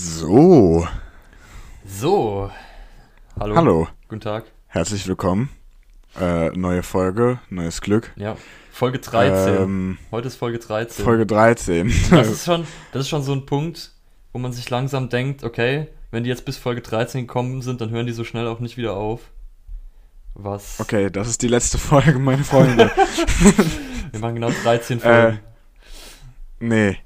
[0.00, 0.86] So,
[1.86, 2.50] So.
[3.40, 3.56] Hallo.
[3.56, 4.44] hallo, Guten Tag.
[4.66, 5.48] herzlich willkommen.
[6.20, 8.12] Äh, neue Folge, neues Glück.
[8.16, 8.36] Ja.
[8.70, 9.54] Folge 13.
[9.56, 11.02] Ähm, Heute ist Folge 13.
[11.02, 11.90] Folge 13.
[12.10, 13.92] Das ist schon, das ist schon so ein Punkt,
[14.34, 17.88] wo man sich langsam denkt, okay, wenn die jetzt bis Folge 13 gekommen sind, dann
[17.88, 19.22] hören die so schnell auch nicht wieder auf.
[20.34, 20.78] Was?
[20.78, 22.90] okay, das ist die letzte Folge, meine Freunde.
[24.12, 25.40] Wir machen genau 13 Folgen.
[26.60, 26.98] nee,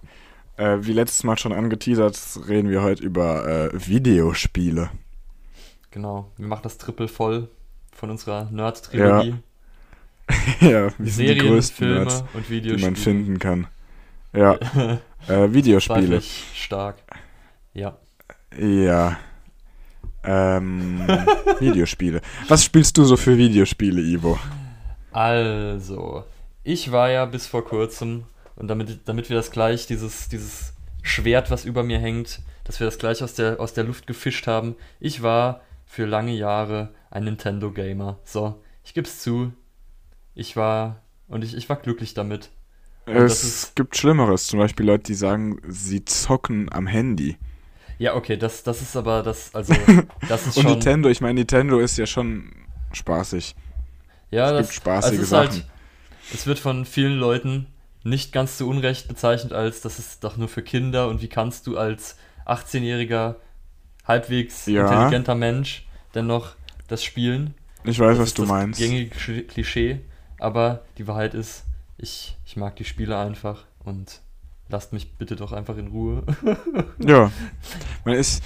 [0.61, 4.91] äh, wie letztes Mal schon angeteasert, reden wir heute über äh, Videospiele.
[5.91, 6.31] Genau.
[6.37, 7.49] Wir machen das Triple voll
[7.93, 9.37] von unserer Nerd-Trilogie.
[10.61, 12.87] ja, wir sind die Serien, größten Filme Nerds, und die Videospiele.
[12.87, 13.67] man finden kann.
[14.33, 14.55] Ja,
[15.29, 16.21] äh, Videospiele.
[16.55, 16.97] Stark.
[17.73, 17.97] Ja.
[18.57, 19.19] Ja.
[20.23, 21.01] Ähm,
[21.59, 22.21] Videospiele.
[22.49, 24.39] Was spielst du so für Videospiele, Ivo?
[25.11, 26.25] Also,
[26.63, 28.25] ich war ja bis vor kurzem,
[28.61, 32.85] und damit, damit wir das gleich, dieses, dieses Schwert, was über mir hängt, dass wir
[32.85, 37.25] das gleich aus der, aus der Luft gefischt haben, ich war für lange Jahre ein
[37.25, 38.19] Nintendo-Gamer.
[38.23, 39.55] So, ich geb's zu.
[40.35, 42.51] Ich war, und ich, ich war glücklich damit.
[43.07, 47.39] Und Es gibt Schlimmeres, zum Beispiel Leute, die sagen, sie zocken am Handy.
[47.99, 49.75] Ja, okay, das, das ist aber das, also,
[50.29, 50.73] das ist Und schon.
[50.73, 52.53] Nintendo, ich meine, Nintendo ist ja schon
[52.93, 53.55] spaßig.
[54.31, 55.51] Ja, Es das gibt spaßige also es ist Sachen.
[55.51, 55.67] Halt,
[56.35, 57.67] es wird von vielen Leuten
[58.03, 61.67] nicht ganz zu Unrecht bezeichnet als, das ist doch nur für Kinder und wie kannst
[61.67, 63.37] du als 18-jähriger,
[64.07, 64.83] halbwegs Ja.
[64.91, 66.55] intelligenter Mensch denn noch
[66.89, 67.55] das spielen?
[67.85, 68.79] Ich weiß, Das was du das meinst.
[68.81, 70.01] gängige Kli- Klischee,
[70.39, 71.65] aber die Wahrheit ist,
[71.99, 74.21] ich, ich mag die Spiele einfach und
[74.69, 76.25] lasst mich bitte doch einfach in Ruhe.
[76.99, 77.31] Ja.
[78.05, 78.43] Man ist.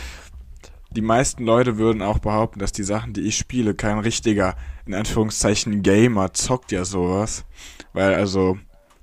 [0.91, 4.55] Die meisten Leute würden auch behaupten, dass die Sachen, die ich spiele, kein richtiger,
[4.87, 7.45] in Anführungszeichen, Gamer zockt ja sowas.
[7.93, 8.59] Weil, also,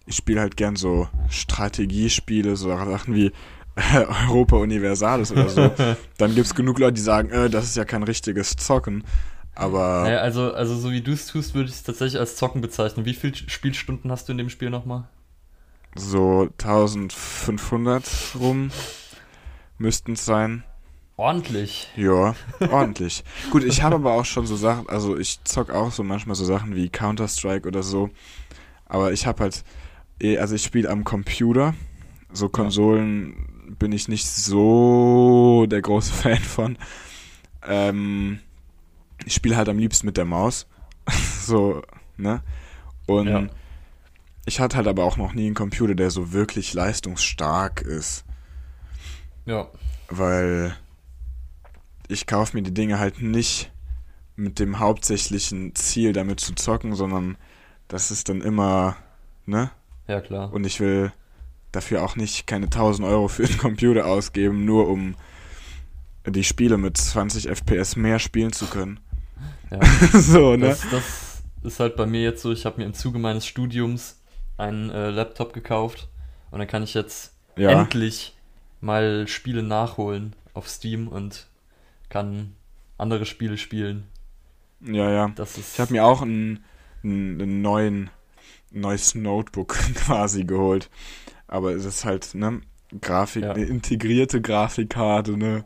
[0.05, 3.31] ich spiele halt gern so Strategiespiele, so Sachen wie
[3.75, 5.71] äh, Europa Universalis oder so.
[6.17, 9.03] Dann gibt's genug Leute, die sagen, äh, das ist ja kein richtiges Zocken.
[9.53, 12.61] Aber Naja, also, also so wie du es tust, würde ich es tatsächlich als Zocken
[12.61, 13.05] bezeichnen.
[13.05, 15.07] Wie viele Spielstunden hast du in dem Spiel nochmal?
[15.95, 18.71] so 1500 rum
[19.77, 20.63] müssten es sein.
[21.17, 21.89] Ordentlich.
[21.95, 22.35] Ja,
[22.71, 23.23] ordentlich.
[23.51, 26.45] Gut, ich habe aber auch schon so Sachen, also ich zock auch so manchmal so
[26.45, 28.09] Sachen wie Counter-Strike oder so.
[28.85, 29.63] Aber ich habe halt,
[30.39, 31.73] also ich spiele am Computer.
[32.31, 36.77] So Konsolen bin ich nicht so der große Fan von.
[37.67, 38.39] Ähm,
[39.25, 40.67] ich spiele halt am liebsten mit der Maus.
[41.41, 41.81] so,
[42.17, 42.41] ne?
[43.07, 43.47] Und Ja.
[44.45, 48.23] ich hatte halt aber auch noch nie einen Computer, der so wirklich leistungsstark ist
[49.45, 49.67] Ja.
[50.09, 50.75] weil
[52.07, 53.71] ich kaufe mir die Dinge halt nicht
[54.35, 57.37] mit dem hauptsächlichen Ziel, damit zu zocken, sondern
[57.87, 58.95] das ist dann immer,
[59.45, 59.71] ne?
[60.07, 60.51] Ja, klar.
[60.53, 61.11] Und ich will
[61.71, 65.15] dafür auch nicht keine 1000 Euro für den Computer ausgeben, nur um
[66.25, 68.99] die Spiele mit 20 FPS mehr spielen zu können.
[69.71, 69.79] Ja.
[70.19, 70.67] so, ne?
[70.67, 74.19] Das, das ist halt bei mir jetzt so, ich habe mir im Zuge meines Studiums
[74.57, 76.09] einen äh, Laptop gekauft
[76.51, 77.71] und dann kann ich jetzt Ja.
[77.71, 78.35] endlich
[78.81, 81.47] mal Spiele nachholen auf Steam und
[82.09, 82.53] kann
[82.97, 84.03] andere Spiele spielen.
[84.81, 85.31] Ja, ja.
[85.35, 86.63] Das ist Ich habe mir auch ein,
[87.03, 88.09] ein, ein neuen,
[88.71, 90.89] neues Notebook quasi geholt.
[91.47, 92.61] Aber es ist halt, ne,
[93.01, 93.51] Grafik, Ja.
[93.53, 95.65] eine integrierte Grafikkarte, ne?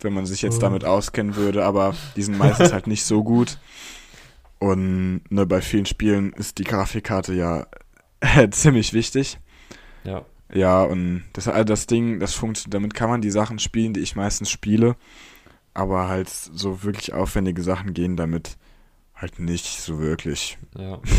[0.00, 0.60] Wenn man sich jetzt Oh.
[0.60, 3.58] damit auskennen würde, aber die sind meistens halt nicht so gut.
[4.58, 7.66] Und ne, bei vielen Spielen ist die Grafikkarte ja
[8.50, 9.38] ziemlich wichtig.
[10.04, 10.24] ja.
[10.50, 14.00] Ja, und das, also das Ding, das funktioniert, damit kann man die Sachen spielen, die
[14.00, 14.96] ich meistens spiele.
[15.74, 18.56] Aber halt so wirklich aufwendige Sachen gehen damit
[19.14, 20.56] halt nicht so wirklich.
[20.78, 21.00] ja.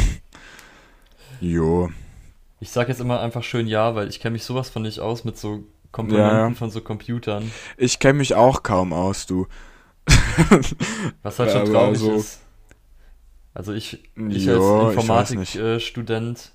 [1.42, 1.90] Jo.
[2.60, 5.24] Ich sag jetzt immer einfach schön ja, weil ich kenne mich sowas von nicht aus
[5.24, 7.52] mit so Komponenten Ja, von so Computern.
[7.78, 9.48] Ich kenne mich auch kaum aus, du.
[11.24, 12.42] Was halt schon Aber traurig so- ist.
[13.54, 14.90] Also ich, ich Ja, als.
[14.92, 16.52] Informatik-Student,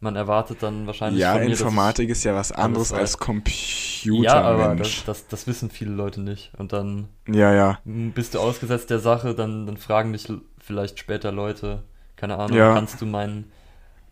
[0.00, 4.76] man erwartet dann wahrscheinlich Ja, mir, Informatik ist ja was anderes als ich, Ja, aber
[4.76, 6.52] das, das, das wissen viele Leute nicht.
[6.56, 7.80] Und dann Ja, ja.
[7.84, 11.82] bist du ausgesetzt der Sache, dann, dann fragen dich vielleicht später Leute,
[12.16, 12.72] keine Ahnung, Ja.
[12.74, 13.50] kannst du meinen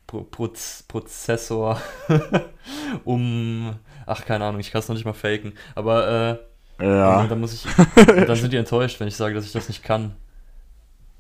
[0.07, 1.81] Pro Proz Prozessor
[3.05, 3.75] um,
[4.07, 6.39] ach keine Ahnung, ich kann es noch nicht mal faken, aber
[6.79, 7.27] äh, Ja.
[7.27, 7.67] dann muss ich,
[8.05, 10.15] dann sind die enttäuscht, wenn ich sage, dass ich das nicht kann.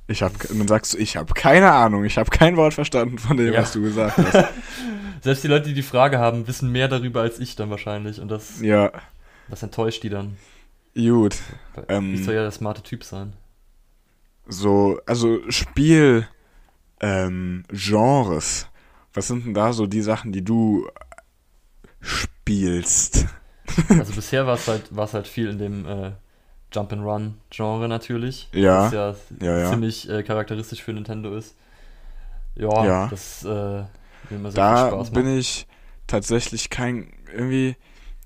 [0.08, 3.36] Ich hab, dann sagst du, ich habe keine Ahnung, ich habe kein Wort verstanden von
[3.36, 3.62] dem, Ja.
[3.62, 4.48] was du gesagt hast.
[5.22, 8.28] Selbst die Leute, die die Frage haben, wissen mehr darüber als ich dann wahrscheinlich und
[8.28, 8.92] das, ja,
[9.48, 10.36] das enttäuscht die dann.
[10.94, 11.36] gut.
[11.88, 13.32] Ähm, ich soll ja der smarte Typ sein.
[14.46, 16.28] So, also Spiel,
[17.00, 18.68] ähm, Genres.
[19.16, 20.86] Was sind denn da so die Sachen, die du
[22.00, 23.26] spielst?
[23.88, 26.12] Also bisher war es halt, war's halt viel in dem äh,
[26.72, 28.48] Jump-and-Run-Genre natürlich.
[28.52, 29.70] Ja, Das ja, ja, ja.
[29.70, 31.56] ziemlich äh, charakteristisch für Nintendo ist.
[32.54, 33.06] Ja, Ja.
[33.08, 33.86] das äh, mir
[34.30, 35.34] immer sehr viel Da Spaß bin macht.
[35.40, 35.66] ich
[36.06, 37.76] tatsächlich kein, irgendwie,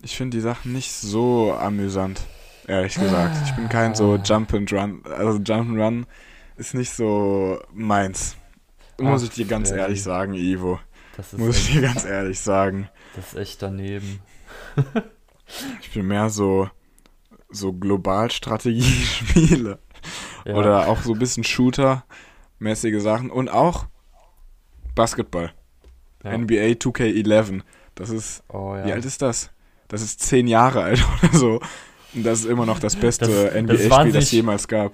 [0.02, 2.20] ich finde die Sachen nicht so amüsant,
[2.69, 3.37] ehrlich gesagt.
[3.46, 4.22] Ich bin kein so Ah.
[4.22, 6.06] Jump and Run, also Jump and Run
[6.58, 8.37] ist nicht so meins.
[9.00, 9.82] Muss Ach, ich dir ganz Freddy.
[9.82, 10.79] ehrlich sagen, Ivo.
[11.17, 12.88] Das ist, Muss ich dir ganz ehrlich sagen.
[13.17, 14.20] das ist echt daneben.
[15.82, 16.70] Ich bin mehr so,
[17.50, 19.79] so Globalstrategie-Spiele.
[20.47, 20.55] Ja.
[20.55, 23.31] Oder auch so ein bisschen Shooter-mäßige Sachen.
[23.31, 23.87] Und auch
[24.94, 25.52] Basketball.
[26.25, 26.37] ja.
[26.38, 27.62] NBA 2K11.
[27.94, 28.87] Das ist, Oh, ja.
[28.87, 29.50] wie alt ist das?
[29.88, 31.61] Das ist zehn Jahre alt oder so.
[32.14, 34.93] Und das ist immer noch das beste Das- das NBA-Spiel, das es jemals gab.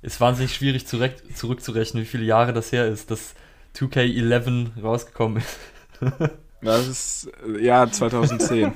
[0.00, 3.34] Ist wahnsinnig schwierig zurück, zurückzurechnen, wie viele Jahre das her ist, dass
[3.78, 5.58] 2K11 rausgekommen ist.
[6.60, 7.30] Das ist,
[7.60, 8.72] ja, 2010.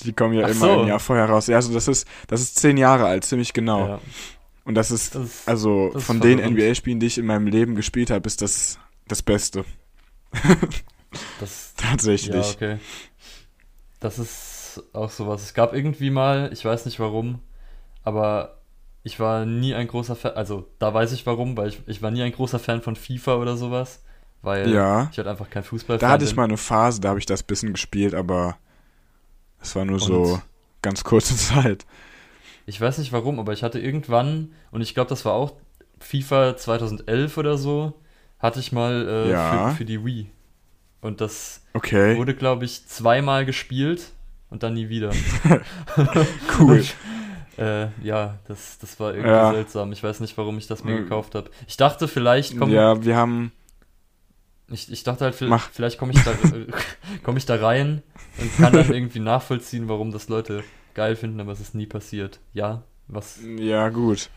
[0.00, 0.80] Die kommen ja Ach immer so.
[0.80, 1.48] ein Jahr vorher raus.
[1.48, 3.86] Ja, also das ist, das ist zehn Jahre alt, ziemlich genau.
[3.88, 4.00] Ja,
[4.64, 6.58] Und das ist, das ist also das ist von den verwirrend.
[6.58, 8.78] NBA-Spielen, die ich in meinem Leben gespielt habe, ist das
[9.08, 9.64] das Beste.
[11.40, 12.52] das, Tatsächlich.
[12.52, 12.78] Ja, okay.
[14.00, 15.42] Das ist auch sowas.
[15.42, 17.40] Es gab irgendwie mal, ich weiß nicht warum,
[18.04, 18.57] aber
[19.02, 22.10] ich war nie ein großer Fan, also da weiß ich warum, weil ich, ich war
[22.10, 24.02] nie ein großer Fan von FIFA oder sowas,
[24.42, 25.08] weil Ja.
[25.10, 27.42] ich halt einfach kein Fußball Da hatte ich mal eine Phase, da habe ich das
[27.42, 28.56] bisschen gespielt, aber
[29.60, 30.42] es war nur so Und-
[30.82, 31.86] ganz kurze Zeit.
[32.66, 35.52] Ich weiß nicht warum, aber ich hatte irgendwann, und ich glaube, das war auch
[36.00, 37.94] FIFA 2011 oder so,
[38.38, 39.70] hatte ich mal äh, Ja.
[39.70, 40.30] für, für die Wii.
[41.00, 44.12] Und das Okay, wurde, glaube ich, zweimal gespielt
[44.50, 45.10] und dann nie wieder.
[46.60, 46.84] cool.
[47.58, 49.52] Äh, ja, das, das war irgendwie Ja.
[49.52, 49.92] seltsam.
[49.92, 51.04] Ich weiß nicht, warum ich das mir Mhm.
[51.04, 51.50] gekauft habe.
[51.66, 53.52] Ich dachte, vielleicht komme Ja, wir haben,
[54.68, 55.68] ich, ich dachte halt, vi- Mach.
[55.70, 56.32] vielleicht komme ich da
[57.24, 58.02] komme ich da rein
[58.38, 60.62] und kann dann irgendwie nachvollziehen, warum das Leute
[60.94, 62.38] geil finden, aber es ist nie passiert.
[62.52, 63.38] Ja, was?
[63.58, 64.30] ja gut.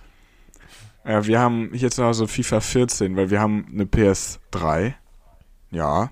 [1.05, 4.93] Ja, wir haben hier zu Hause FIFA 14, weil wir haben eine PS3.
[5.71, 6.11] Ja,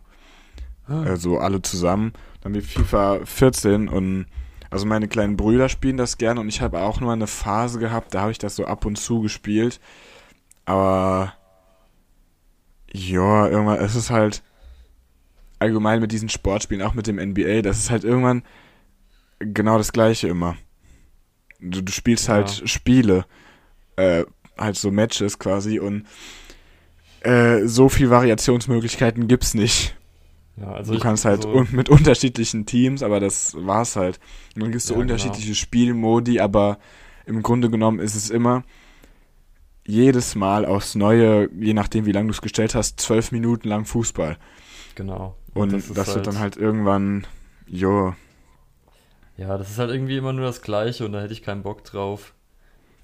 [0.88, 2.14] also alle zusammen.
[2.42, 4.26] Dann haben wir FIFA 14 und
[4.70, 8.14] also meine kleinen Brüder spielen das gerne und ich habe auch nur eine Phase gehabt,
[8.14, 9.80] da habe ich das so ab und zu gespielt.
[10.66, 11.34] Aber
[12.92, 14.44] ja, irgendwann, es ist halt
[15.60, 18.44] allgemein mit diesen Sportspielen, auch mit dem NBA, das ist halt irgendwann
[19.40, 20.56] genau das gleiche immer.
[21.60, 22.36] Du, du spielst Ja.
[22.36, 23.26] halt Spiele,
[23.96, 24.24] äh,
[24.58, 26.06] halt so Matches quasi und
[27.22, 29.96] äh, so viel Variationsmöglichkeiten gibt's nicht.
[30.62, 34.20] Ja, also du kannst halt so- un mit unterschiedlichen Teams, aber das war's halt.
[34.56, 35.14] Und dann gibt's so Ja, genau.
[35.14, 36.80] unterschiedliche Spielmodi, aber
[37.26, 38.64] im Grunde genommen ist es immer
[39.86, 43.86] jedes Mal aufs Neue, je nachdem wie lange du es gestellt hast, zwölf Minuten lang
[43.86, 44.38] Fußball.
[44.96, 45.36] genau.
[45.54, 47.26] Und das das, ist wird dann halt irgendwann,
[47.68, 48.14] jo,
[49.38, 51.84] Ja, das ist halt irgendwie immer nur das Gleiche und da hätte ich keinen Bock
[51.86, 52.34] drauf.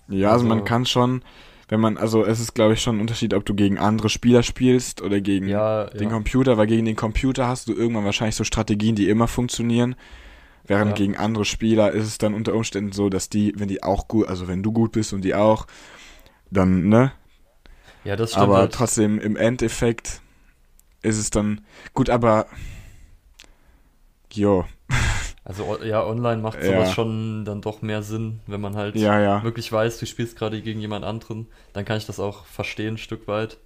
[0.10, 1.24] ja, also, man Also- kann schon,
[1.68, 4.44] wenn man, also es ist glaube ich schon ein Unterschied, ob du gegen andere Spieler
[4.44, 6.10] spielst oder gegen Ja, den ja.
[6.10, 9.96] Computer, weil gegen den Computer hast du irgendwann wahrscheinlich so Strategien, die immer funktionieren.
[10.68, 10.96] Während Ja.
[10.96, 14.28] gegen andere Spieler ist es dann unter Umständen so, dass die, wenn die auch gut,
[14.28, 15.68] also wenn du gut bist und die auch,
[16.50, 17.12] dann, ne?
[18.04, 18.44] Ja, das stimmt.
[18.44, 18.74] Aber halt.
[18.74, 20.22] trotzdem im Endeffekt
[21.02, 21.62] ist es dann
[21.94, 22.48] gut, aber
[24.32, 24.66] jo,
[25.46, 26.66] Also ja, online macht Ja.
[26.66, 29.44] sowas schon dann doch mehr Sinn, wenn man halt ja, ja.
[29.44, 32.98] wirklich weiß, du spielst gerade gegen jemand anderen, dann kann ich das auch verstehen ein
[32.98, 33.58] Stück weit.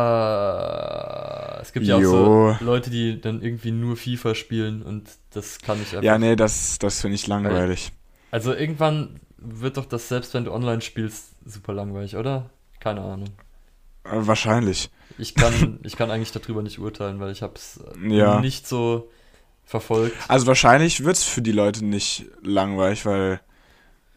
[0.00, 5.60] Aber es gibt ja auch so Leute, die dann irgendwie nur FIFA spielen und das
[5.60, 6.02] kann ich einfach.
[6.02, 7.92] Ja, nee, das, das finde ich langweilig.
[8.30, 12.50] Also irgendwann wird doch das, selbst wenn du online spielst, super langweilig, oder?
[12.80, 13.28] Keine Ahnung.
[14.04, 14.90] Äh, wahrscheinlich.
[15.18, 18.40] Ich kann, ich kann eigentlich darüber nicht urteilen, weil ich habe es Ja.
[18.40, 19.10] nicht so
[19.70, 20.16] verfolgt.
[20.28, 23.40] Also wahrscheinlich wird's für die Leute nicht langweilig, weil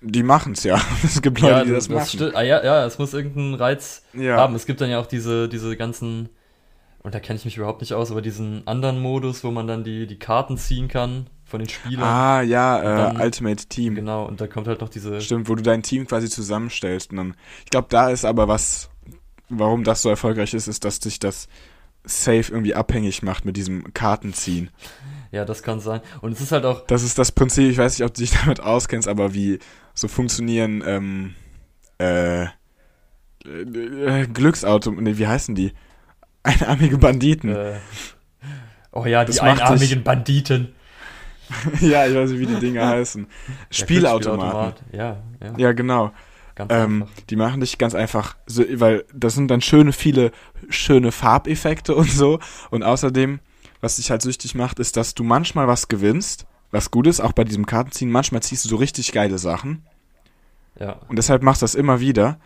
[0.02, 0.82] die machen's ja.
[1.04, 2.06] Es gibt Leute, die das, machen.
[2.20, 4.38] sti- ah, ja, ja, es muss irgendeinen Reiz Ja.
[4.38, 4.56] haben.
[4.56, 6.30] Es gibt dann ja auch diese, diese ganzen,
[7.04, 9.84] und da kenne ich mich überhaupt nicht aus, aber diesen anderen Modus, wo man dann
[9.84, 12.04] die, die Karten ziehen kann von den Spielern.
[12.04, 12.84] Ah, ja, äh,
[13.14, 13.96] dann- Ultimate Team.
[13.96, 15.22] Genau, und da kommt halt noch diese.
[15.22, 17.12] Stimmt, wo du dein Team quasi zusammenstellst.
[17.12, 18.90] Und dann, ich glaube, da ist aber was,
[19.50, 21.48] warum das so erfolgreich ist, ist, dass sich das
[22.06, 24.70] safe irgendwie abhängig macht mit diesem Kartenziehen.
[25.34, 26.02] Ja, das kann sein.
[26.22, 28.32] Und es ist halt auch, Das ist das Prinzip, ich weiß nicht, ob du dich
[28.46, 29.58] damit auskennst, aber wie
[29.96, 31.34] so funktionieren ähm,
[32.00, 35.74] äh, äh, Glücksauto, nee, wie heißen die?
[36.44, 37.50] Einarmige Banditen.
[37.56, 37.80] äh,
[38.92, 40.76] oh ja, die Das dich- einarmigen Banditen.
[41.82, 43.28] ja, ich weiß nicht, wie die Dinge heißen.
[43.70, 44.86] Spielautomaten.
[44.92, 46.12] Ja, ja, Ja, genau.
[46.70, 48.38] Ähm, die machen dich ganz einfach,
[48.76, 50.32] weil das sind dann schöne, viele
[50.70, 52.40] schöne Farbeffekte und so.
[52.70, 53.40] Und außerdem
[53.84, 57.34] was dich halt süchtig macht, ist, dass du manchmal was gewinnst, was gut ist, auch
[57.34, 58.10] bei diesem Kartenziehen.
[58.10, 59.86] Manchmal ziehst du so richtig geile Sachen.
[60.80, 60.94] Ja.
[61.10, 62.40] Und deshalb machst du das immer wieder.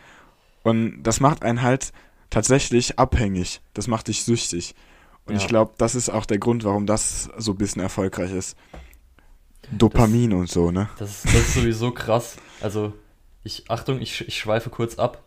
[0.64, 1.94] Und das macht einen halt
[2.30, 3.62] tatsächlich abhängig.
[3.74, 4.76] Das macht dich süchtig.
[5.26, 5.40] Und Ja.
[5.42, 8.58] ich glaube, das ist auch der Grund, warum das so ein bisschen erfolgreich ist.
[9.72, 10.90] Dopamin und so, ne?
[10.98, 12.38] Das ist, das ist sowieso krass.
[12.62, 12.94] Also,
[13.44, 15.24] ich, Achtung, ich, ich schweife kurz ab,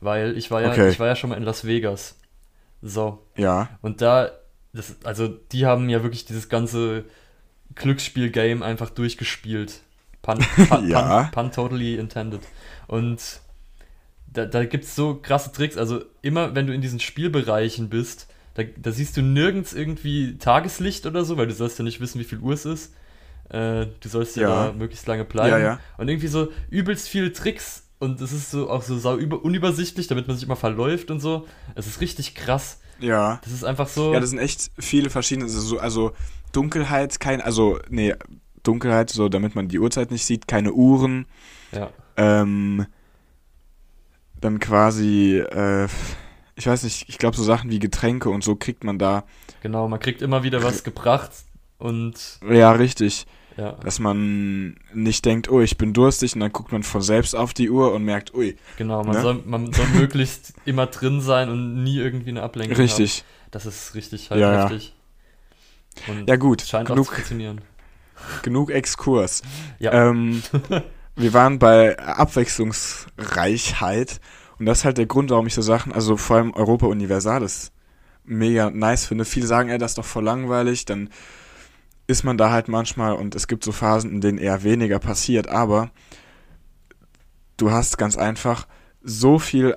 [0.00, 0.90] weil ich war ja, Okay.
[0.90, 2.16] ich war ja schon mal in Las Vegas.
[2.82, 3.24] So.
[3.36, 3.70] Ja.
[3.82, 4.30] Und da,
[4.74, 7.04] das, also die haben ja wirklich dieses ganze
[7.74, 9.80] Glücksspiel-Game einfach durchgespielt.
[10.22, 10.38] Pun,
[10.68, 11.24] pun, Ja.
[11.24, 12.40] pun, pun totally intended.
[12.86, 13.20] Und
[14.26, 15.76] da, da gibt es so krasse Tricks.
[15.76, 21.06] Also immer, wenn du in diesen Spielbereichen bist, da, da siehst du nirgends irgendwie Tageslicht
[21.06, 22.94] oder so, weil du sollst ja nicht wissen, wie viel Uhr es ist.
[23.50, 24.66] Äh, du sollst ja, Ja.
[24.66, 25.50] da möglichst lange bleiben.
[25.50, 25.80] Ja, ja.
[25.98, 27.82] Und irgendwie so übelst viele Tricks.
[28.00, 31.20] Und es ist so auch so sau über, unübersichtlich, damit man sich immer verläuft und
[31.20, 31.46] so.
[31.74, 32.80] Es ist richtig krass.
[33.00, 33.40] Ja.
[33.44, 34.12] Das ist einfach so.
[34.12, 36.12] Ja, das sind echt viele verschiedene, also, so- also
[36.52, 38.14] Dunkelheit, kein, also, nee,
[38.62, 41.26] Dunkelheit, so damit man die Uhrzeit nicht sieht, keine Uhren,
[41.72, 41.90] ja.
[42.16, 42.86] ähm,
[44.40, 45.88] dann quasi, äh,
[46.56, 49.24] ich weiß nicht, ich glaube so Sachen wie Getränke und so kriegt man da,
[49.62, 51.30] Genau, man kriegt immer wieder was gebracht
[51.78, 56.72] und ja, richtig, ja, dass man nicht denkt, oh, ich bin durstig und dann guckt
[56.72, 59.22] man von selbst auf die Uhr und merkt, ui, genau, man, Ne?
[59.22, 62.82] soll, man soll möglichst immer drin sein und nie irgendwie eine Ablenkung haben.
[62.82, 63.24] richtig.
[63.50, 64.62] Das ist richtig halt Ja, ja.
[64.64, 64.94] heftig.
[66.06, 67.60] Und Ja gut, scheint auch genug, zu funktionieren.
[68.42, 69.42] genug Exkurs.
[69.78, 70.42] Ja, Ähm,
[71.16, 74.20] wir waren bei Abwechslungsreichheit
[74.58, 77.70] und das ist halt der Grund, warum ich so Sachen, also vor allem Europa Universalis
[78.24, 79.24] mega nice finde.
[79.24, 81.10] Viele sagen, ey, das ist doch voll langweilig, dann
[82.06, 85.48] ist man da halt manchmal und es gibt so Phasen, in denen eher weniger passiert,
[85.48, 85.90] aber
[87.56, 88.66] du hast ganz einfach
[89.02, 89.74] so viel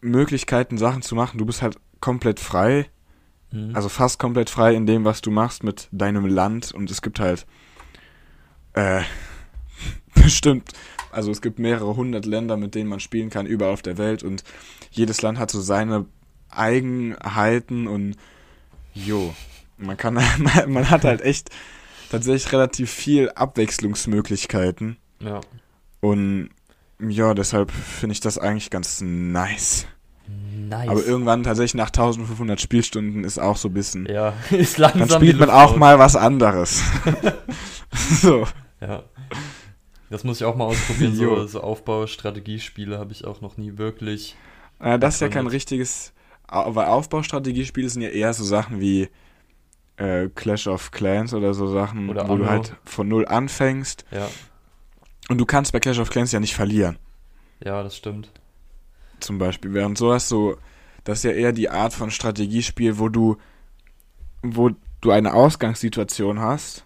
[0.00, 1.38] Möglichkeiten, Sachen zu machen.
[1.38, 2.86] Du bist halt komplett frei,
[3.50, 3.74] mhm.
[3.74, 7.20] also fast komplett frei in dem, was du machst mit deinem Land und es gibt
[7.20, 7.46] halt
[8.74, 9.02] äh,
[10.14, 10.72] bestimmt,
[11.10, 14.22] also es gibt mehrere hundert Länder, mit denen man spielen kann, überall auf der Welt
[14.22, 14.44] und
[14.90, 16.06] jedes Land hat so seine
[16.48, 18.16] Eigenheiten und
[18.94, 19.34] jo,
[19.76, 21.50] man kann, man, man hat halt echt
[22.10, 25.40] tatsächlich relativ viel Abwechslungsmöglichkeiten ja.
[26.00, 26.50] und
[26.98, 29.86] ja, deshalb finde ich das eigentlich ganz nice.
[30.28, 30.88] Nice.
[30.88, 35.20] Aber irgendwann tatsächlich nach 1500 Spielstunden ist auch so ein bisschen ja, ist langsam Dann
[35.20, 35.76] spielt man auch raus.
[35.76, 36.82] mal was anderes.
[38.20, 38.46] so.
[38.80, 39.04] Ja.
[40.10, 41.14] Das muss ich auch mal ausprobieren.
[41.14, 44.36] So, so Aufbau-Strategiespiele habe ich auch noch nie wirklich.
[44.78, 46.12] Äh, das ist ja kein richtiges.
[46.48, 49.08] Weil Aufbaustrategiespiele sind ja eher so Sachen wie
[49.96, 52.50] äh, Clash of Clans oder so Sachen, Oder wo du Anno.
[52.50, 54.04] halt von null anfängst.
[54.10, 54.28] Ja,
[55.28, 56.98] Und du kannst bei Clash of Clans ja nicht verlieren,
[57.64, 58.30] ja, das stimmt.
[59.20, 59.72] zum Beispiel.
[59.72, 60.56] Während sowas so,
[61.04, 63.36] das ist ja eher die Art von Strategiespiel, wo du,
[64.42, 66.84] wo du eine Ausgangssituation hast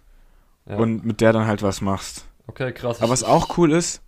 [0.66, 0.76] Ja.
[0.76, 2.26] und mit der dann halt was machst.
[2.46, 3.00] okay, krass.
[3.00, 4.02] Aber was auch cool ist,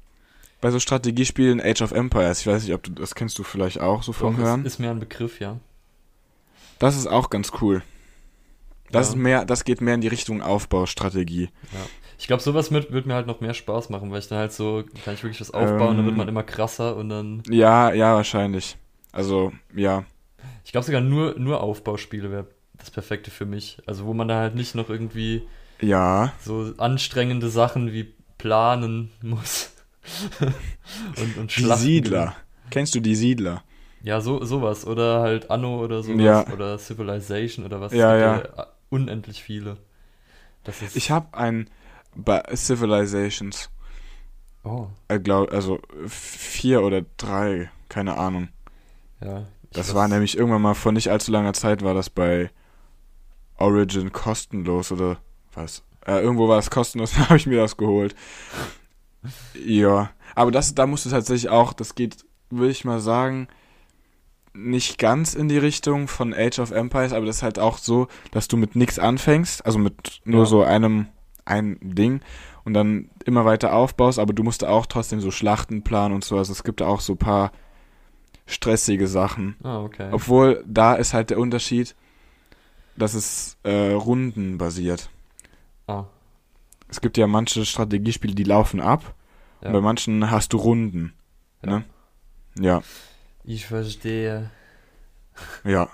[0.60, 3.80] bei so Strategiespielen Age of Empires, ich weiß nicht, ob du das kennst du vielleicht
[3.80, 4.60] auch so vom Doch, Hören.
[4.64, 5.58] Ist, ist mir ein Begriff, ja.
[6.78, 7.82] Das ist auch ganz cool.
[8.92, 9.12] Das Ja.
[9.14, 11.48] ist mehr, das geht mehr in die Richtung Aufbaustrategie.
[12.18, 14.52] Ich glaube, sowas wird, wird mir halt noch mehr Spaß machen, weil ich dann halt
[14.52, 16.18] so, kann ich wirklich was aufbauen, dann wird Ähm.
[16.18, 17.42] man immer krasser und dann.
[17.48, 18.76] Ja, ja, wahrscheinlich.
[19.10, 20.04] Also, ja.
[20.64, 22.46] Ich glaube sogar nur, nur Aufbauspiele wäre
[22.78, 23.78] das Perfekte für mich.
[23.86, 25.42] Also wo man da halt nicht noch irgendwie
[25.80, 26.32] Ja.
[26.40, 29.70] so anstrengende Sachen wie planen muss.
[30.40, 32.34] und, und Die Siedler.
[32.70, 33.62] Kennst du die Siedler?
[34.02, 34.86] Ja, so, sowas.
[34.86, 36.20] Oder halt Anno oder sowas.
[36.20, 36.46] Ja.
[36.52, 37.92] Oder Civilization oder was.
[37.92, 38.42] Ja, ja
[38.92, 39.78] unendlich viele.
[40.94, 41.68] Ich habe ein
[42.14, 43.70] bei Civilizations,
[44.64, 48.48] oh, äh, glaub, also vier oder drei, keine Ahnung.
[49.20, 49.46] ja.
[49.72, 52.50] Das war nämlich irgendwann mal vor nicht allzu langer Zeit war das bei
[53.56, 55.16] Origin kostenlos oder
[55.54, 55.82] was?
[56.04, 58.14] Äh, irgendwo war es kostenlos, da habe ich mir das geholt.
[59.54, 63.48] Ja, aber das, da musst du tatsächlich auch, das geht, würde ich mal sagen,
[64.54, 68.08] nicht ganz in die Richtung von Age of Empires, aber das ist halt auch so,
[68.32, 70.46] dass du mit nichts anfängst, also mit nur Ja.
[70.46, 71.08] so einem
[71.44, 72.20] ein Ding
[72.64, 76.36] und dann immer weiter aufbaust, aber du musst auch trotzdem so Schlachten planen und so,
[76.38, 77.50] also es gibt auch so ein paar
[78.46, 79.56] stressige Sachen.
[79.62, 80.08] Ah, okay.
[80.12, 81.94] Obwohl, da ist halt der Unterschied,
[82.96, 85.08] dass es äh, rundenbasiert.
[85.86, 86.04] ah,
[86.88, 89.14] Es gibt ja manche Strategiespiele, die laufen ab.
[89.62, 89.68] ja.
[89.68, 91.14] Und bei manchen hast du Runden.
[91.64, 91.70] Ja.
[91.70, 91.84] Ne?
[92.60, 92.82] Ja,
[93.44, 94.50] Ich verstehe.
[95.64, 95.88] ja.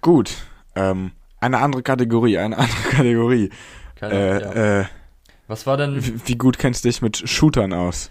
[0.00, 0.30] Gut.
[0.74, 3.50] Ähm, eine andere Kategorie, eine andere Kategorie.
[3.94, 4.80] Keine, Äh, ja.
[4.80, 4.86] äh,
[5.46, 8.10] Was war denn wie, wie gut kennst du dich mit Shootern aus?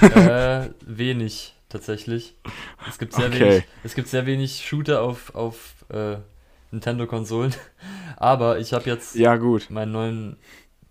[0.00, 2.34] äh, wenig tatsächlich?
[2.88, 3.40] Es gibt sehr Okay.
[3.40, 3.64] wenig.
[3.84, 6.16] Es gibt sehr wenig Shooter auf auf äh,
[6.70, 7.54] Nintendo-Konsolen.
[8.16, 9.70] Aber ich habe jetzt Ja, gut.
[9.70, 10.36] meinen neuen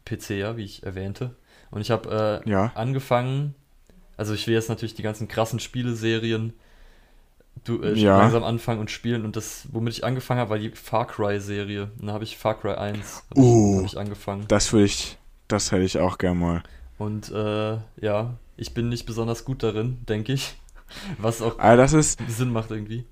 [0.05, 1.35] PC, ja, wie ich erwähnte.
[1.71, 2.71] Und ich habe äh, Ja.
[2.75, 3.55] angefangen,
[4.17, 6.53] also ich will jetzt natürlich die ganzen krassen Spieleserien
[7.63, 8.17] du, äh, Ja.
[8.17, 9.25] langsam anfangen und spielen.
[9.25, 11.91] Und das, womit ich angefangen habe, war die Far Cry-Serie.
[11.99, 13.73] Und da habe ich Far Cry 1 hab Oh.
[13.73, 14.45] ich, hab ich angefangen.
[14.47, 15.17] Das würde ich,
[15.47, 16.63] das hätte ich auch gern mal.
[16.97, 20.55] Und äh, ja, ich bin nicht besonders gut darin, denke ich.
[21.17, 23.05] Was auch Aber das ist, Sinn macht irgendwie.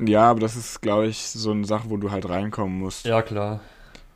[0.00, 3.06] ja, aber das ist, glaube ich, so eine Sache, wo du halt reinkommen musst.
[3.06, 3.60] Ja, klar.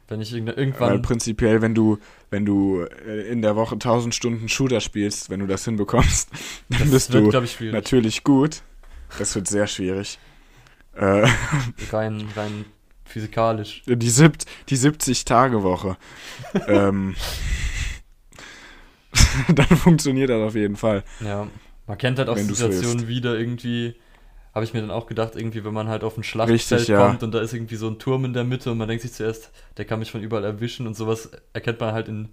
[0.08, 1.02] Wenn ich irgend- Weil irgendwann.
[1.02, 1.98] prinzipiell, wenn du,
[2.30, 6.30] wenn du äh, in der Woche 1000 Stunden Shooter spielst, wenn du das hinbekommst,
[6.70, 8.62] dann das bist wird, du ich, natürlich gut.
[9.18, 10.18] Das wird sehr schwierig.
[10.94, 11.26] Äh,
[11.92, 12.64] Rein, rein
[13.04, 13.82] physikalisch.
[13.86, 15.96] die, siebt, die 70-Tage-Woche.
[16.66, 17.16] ähm,
[19.54, 21.04] dann funktioniert das auf jeden Fall.
[21.20, 21.46] Ja.
[21.86, 23.94] Man kennt halt auch Situationen wieder irgendwie.
[24.54, 27.06] Habe ich mir dann auch gedacht, irgendwie, wenn man halt auf ein Schlachtfeld Richtig, ja.
[27.06, 29.12] kommt und da ist irgendwie so ein Turm in der Mitte und man denkt sich
[29.12, 32.30] zuerst, der kann mich von überall erwischen und sowas erkennt man halt in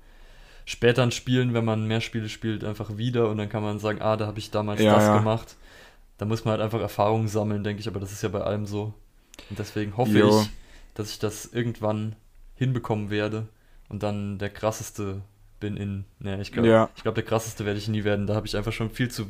[0.66, 4.18] späteren Spielen, wenn man mehr Spiele spielt, einfach wieder und dann kann man sagen, ah,
[4.18, 5.18] da habe ich damals Ja, das ja.
[5.18, 5.56] gemacht.
[6.18, 8.66] Da muss man halt einfach Erfahrungen sammeln, denke ich, aber das ist ja bei allem
[8.66, 8.94] so.
[9.50, 10.42] Und deswegen hoffe Jo.
[10.42, 10.50] ich,
[10.94, 12.16] dass ich das irgendwann
[12.56, 13.48] hinbekommen werde
[13.90, 15.22] und dann der krasseste
[15.60, 16.06] bin in.
[16.20, 16.90] Ne, ich glaube, Ja.
[16.96, 18.28] ich glaube, der krasseste werde ich nie werden.
[18.28, 19.26] Da habe ich einfach schon viel zu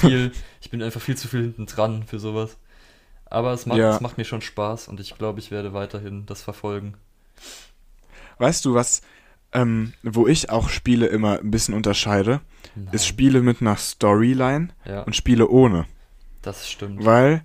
[0.00, 0.30] viel.
[0.60, 2.56] ich bin einfach viel zu viel hinten dran für sowas.
[3.24, 3.94] Aber es macht, Ja.
[3.94, 6.94] es macht mir schon Spaß und ich glaube, ich werde weiterhin das verfolgen.
[8.38, 9.02] Weißt du, was,
[9.52, 12.40] ähm, wo ich auch Spiele immer ein bisschen unterscheide,
[12.74, 12.98] ist Nein.
[12.98, 15.86] Spiele mit einer Storyline Ja, und Spiele ohne.
[16.42, 17.04] Das stimmt.
[17.04, 17.44] Weil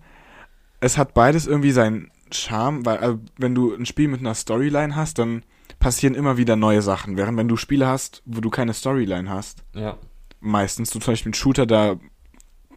[0.80, 4.96] es hat beides irgendwie seinen Charme, weil also, wenn du ein Spiel mit einer Storyline
[4.96, 5.44] hast, dann
[5.80, 7.18] passieren immer wieder neue Sachen.
[7.18, 9.98] Während wenn du Spiele hast, wo du keine Storyline hast, Ja,
[10.39, 11.96] meistens, du zum Beispiel einen Shooter, da,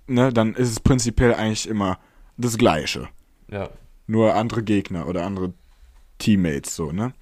[0.07, 1.99] ne, dann ist es prinzipiell eigentlich immer
[2.37, 3.09] das Gleiche.
[3.49, 3.71] ja,
[4.07, 5.53] Nur andere Gegner oder andere
[6.19, 7.12] Teammates, so, ne?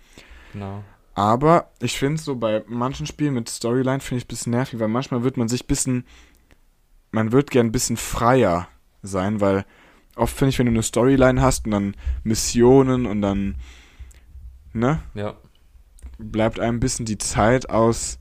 [0.53, 0.85] genau.
[1.15, 4.87] Aber ich finde so bei manchen Spielen mit Storyline finde ich ein bisschen nervig, weil
[4.87, 6.07] manchmal wird man sich ein bisschen,
[7.11, 8.69] man wird gern ein bisschen freier
[9.03, 9.65] sein, weil
[10.17, 13.57] oft finde ich, wenn du eine Storyline hast und dann Missionen und dann,
[14.73, 15.37] ne, Ja,
[16.19, 18.19] bleibt einem ein bisschen die Zeit aus,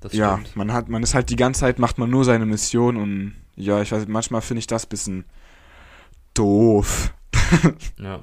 [0.00, 0.56] das ja, stimmt.
[0.56, 3.80] man hat, man ist halt die ganze Zeit, macht man nur seine Mission und ja,
[3.80, 5.24] ich weiß, manchmal finde ich das ein bisschen
[6.34, 7.12] doof.
[7.98, 8.20] Ja.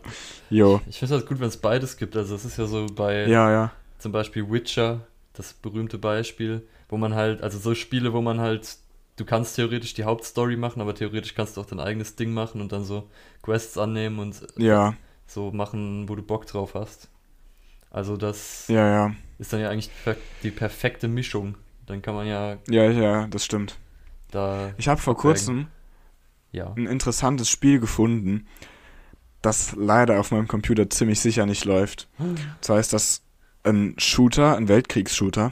[0.49, 2.15] Jo, Ich finde es halt gut, wenn es beides gibt.
[2.17, 5.01] Also es ist ja so bei ja, ja, zum Beispiel Witcher,
[5.33, 8.77] das berühmte Beispiel, wo man halt, also so Spiele, wo man halt,
[9.21, 12.59] du kannst theoretisch die Hauptstory machen, aber theoretisch kannst du auch dein eigenes Ding machen
[12.59, 13.07] und dann so
[13.43, 14.95] Quests annehmen und ja,
[15.27, 17.07] so machen, wo du Bock drauf hast.
[17.91, 19.91] Also das ja, ja, ist dann ja eigentlich
[20.41, 21.55] die perfekte Mischung.
[21.85, 23.77] Dann kann man ja ja, ja, das stimmt.
[24.31, 25.67] da, Ich habe vor kurzem
[26.53, 28.47] ein interessantes Spiel gefunden,
[29.43, 32.07] das leider auf meinem Computer ziemlich sicher nicht läuft.
[32.17, 33.21] Und zwar ist das
[33.63, 35.51] ein Shooter, ein Weltkriegsshooter.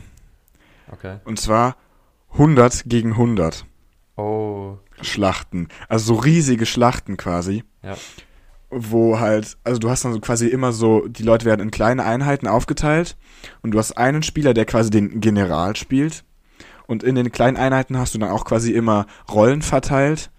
[0.92, 1.20] okay.
[1.26, 1.76] Und zwar
[2.32, 3.66] 100 gegen 100
[4.20, 5.70] Oh, Schlachten.
[5.88, 7.64] Also so riesige Schlachten quasi.
[7.82, 7.96] Ja.
[8.70, 12.04] Wo halt, also du hast dann so quasi immer so, die Leute werden in kleine
[12.04, 13.16] Einheiten aufgeteilt
[13.62, 16.26] und du hast einen Spieler, der quasi den General spielt.
[16.86, 20.32] Und in den kleinen Einheiten hast du dann auch quasi immer Rollen verteilt.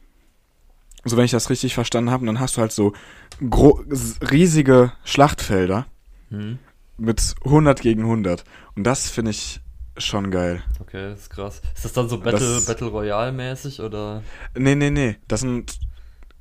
[1.05, 2.27] So, wenn ich das richtig verstanden habe.
[2.27, 2.93] Dann hast du halt so
[3.41, 5.87] riesige Schlachtfelder
[6.29, 6.59] hm.
[6.99, 8.45] mit 100 gegen 100.
[8.77, 9.61] Und das finde ich
[10.01, 10.63] schon geil.
[10.81, 11.61] okay, das ist krass.
[11.75, 14.23] Ist das dann so Battle, Das- Battle Royale mäßig oder?
[14.57, 15.17] Nee, nee, nee.
[15.29, 15.79] Das sind.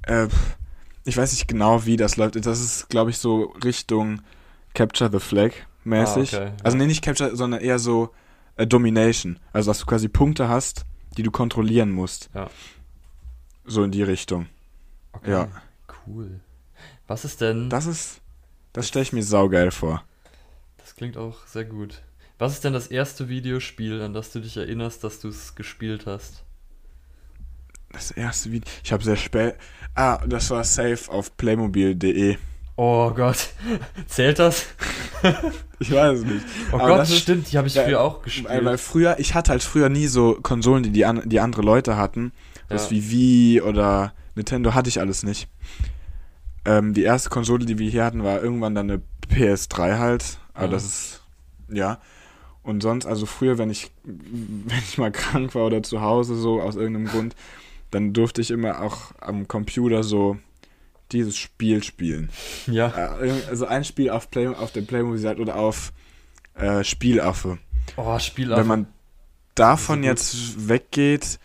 [0.03, 0.27] Äh,
[1.05, 2.35] ich weiß nicht genau, wie das läuft.
[2.45, 4.21] Das ist, glaube ich, so Richtung
[4.73, 5.51] Capture the Flag
[5.83, 6.33] mäßig.
[6.35, 6.53] Ah, okay, ja.
[6.63, 8.13] Also, nee, nicht Capture, sondern eher so
[8.57, 9.39] äh, Domination.
[9.53, 10.85] Also, dass du quasi Punkte hast,
[11.17, 12.29] die du kontrollieren musst.
[12.35, 12.49] Ja.
[13.65, 14.47] So in die Richtung.
[15.13, 15.31] Okay.
[15.31, 15.47] Ja.
[16.07, 16.39] Cool.
[17.07, 17.69] Was ist denn?
[17.69, 18.21] Das ist.
[18.73, 20.03] Das stelle ich mir saugeil vor.
[20.77, 22.01] Das klingt auch sehr gut.
[22.39, 26.05] Was ist denn das erste Videospiel, an das du dich erinnerst, dass du es gespielt
[26.05, 26.43] hast?
[27.91, 28.69] Das erste Video.
[28.83, 29.55] Ich habe sehr spät.
[29.95, 32.37] Ah, das war safe auf playmobil.de.
[32.77, 33.49] Oh Gott.
[34.07, 34.65] Zählt das?
[35.81, 36.45] Ich weiß es nicht.
[36.73, 38.49] Oh Aber Gott, ist- stimmt, die habe ich Ja, früher auch gespielt.
[38.49, 41.61] Weil, weil früher, ich hatte halt früher nie so Konsolen, die die, an, die andere
[41.61, 42.33] Leute hatten.
[42.67, 42.91] Das Ja.
[42.91, 45.47] wie Wii oder Nintendo hatte ich alles nicht.
[46.65, 50.37] Ähm, die erste Konsole, die wir hier hatten, war irgendwann dann eine PS3 halt.
[50.53, 50.71] Aber Ja.
[50.71, 51.21] das ist,
[51.69, 51.99] ja.
[52.63, 56.61] Und sonst, also früher, wenn ich, wenn ich mal krank war oder zu Hause so,
[56.61, 57.35] aus irgendeinem Grund,
[57.91, 60.37] dann durfte ich immer auch am Computer so
[61.11, 62.29] dieses Spiel spielen.
[62.67, 63.19] ja.
[63.19, 65.91] Äh, Also ein Spiel auf, Play, auf der Playmobil-Seite oder auf
[66.53, 67.57] äh, Spielaffe.
[67.97, 68.87] Oh, Spiel Wenn man
[69.55, 71.39] davon jetzt weggeht,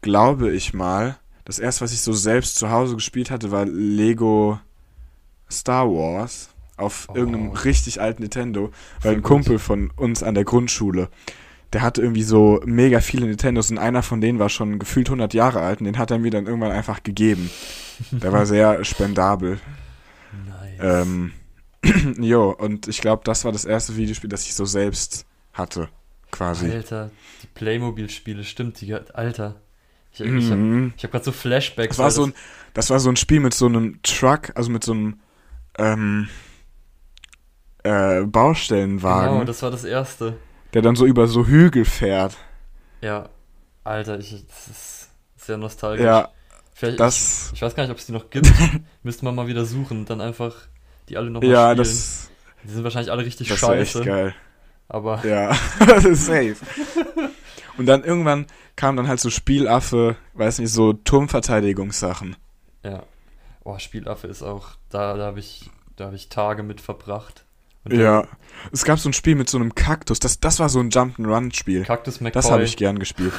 [0.00, 4.60] glaube ich mal, das erste, was ich so selbst zu Hause gespielt hatte, war Lego
[5.50, 7.14] Star Wars auf Oh.
[7.16, 8.70] irgendeinem richtig alten Nintendo,
[9.02, 9.22] weil ein.
[9.22, 11.08] Kumpel von uns an der Grundschule,
[11.72, 15.34] der hatte irgendwie so mega viele Nintendos und einer von denen war schon gefühlt 100
[15.34, 17.50] Jahre alt und den hat er mir dann irgendwann einfach gegeben.
[18.10, 19.58] Der war sehr spendabel.
[20.46, 21.02] Nice.
[21.06, 21.32] Ähm,
[22.18, 25.88] jo, und ich glaube, das war das erste Videospiel, das ich so selbst hatte,
[26.30, 26.70] quasi.
[26.70, 27.10] Alter,
[27.42, 29.56] die Playmobil-Spiele, stimmt, die, Alter.
[30.12, 30.92] Ich, ich habe Mhm.
[31.02, 31.90] hab gerade so Flashbacks.
[31.96, 32.32] Das war so ein,
[32.74, 35.20] das war so ein Spiel mit so einem Truck, also mit so einem
[35.78, 36.28] ähm,
[37.88, 40.36] äh, Baustellenwagen, Genau, das war das erste.
[40.74, 42.36] der dann so über so Hügel fährt.
[43.00, 43.28] Ja,
[43.84, 46.04] Alter, ich, das ist sehr nostalgisch.
[46.04, 46.28] Ja,
[46.74, 48.50] Vielleicht, das, ich, ich weiß gar nicht, ob es die noch gibt.
[49.02, 50.54] Müsste man mal wieder suchen dann einfach
[51.08, 51.78] die alle nochmal ja, spielen.
[51.78, 52.30] das,
[52.64, 54.04] die sind wahrscheinlich alle richtig das war echt scheiße.
[54.04, 54.34] geil.
[54.88, 56.56] Aber Ja, das ist safe.
[57.78, 58.46] Und dann irgendwann
[58.76, 62.36] kam dann halt so Spielaffe, weiß nicht, so Turmverteidigungssachen.
[62.84, 63.02] ja.
[63.64, 67.44] Oh, Spielaffe ist auch, da, da habe ich, da habe ich Tage mit verbracht.
[67.88, 68.26] Ja.
[68.72, 71.84] Es gab so ein Spiel mit so einem Kaktus, das, das war so ein Jump'n'Run-Spiel.
[71.84, 72.32] Cactus McCoy.
[72.32, 73.32] Das habe ich gern gespielt.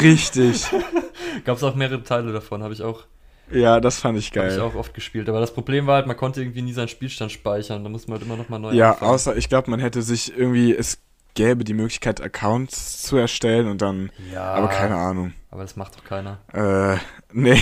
[0.00, 0.66] Richtig.
[1.44, 3.04] Gab es auch mehrere Teile davon, habe ich auch
[3.52, 4.60] Ja, das fand ich Habe ich geil.
[4.60, 5.28] auch oft gespielt.
[5.28, 7.84] Aber das Problem war halt, man konnte irgendwie nie seinen Spielstand speichern.
[7.84, 9.10] Da muss man halt immer nochmal neu Ja, anfangen.
[9.10, 10.98] außer ich glaube, man hätte sich irgendwie, es
[11.34, 15.34] gäbe die Möglichkeit, Accounts zu erstellen und dann, Ja, aber keine Ahnung.
[15.50, 16.38] Aber das macht doch keiner.
[16.52, 16.96] Äh,
[17.32, 17.60] nee.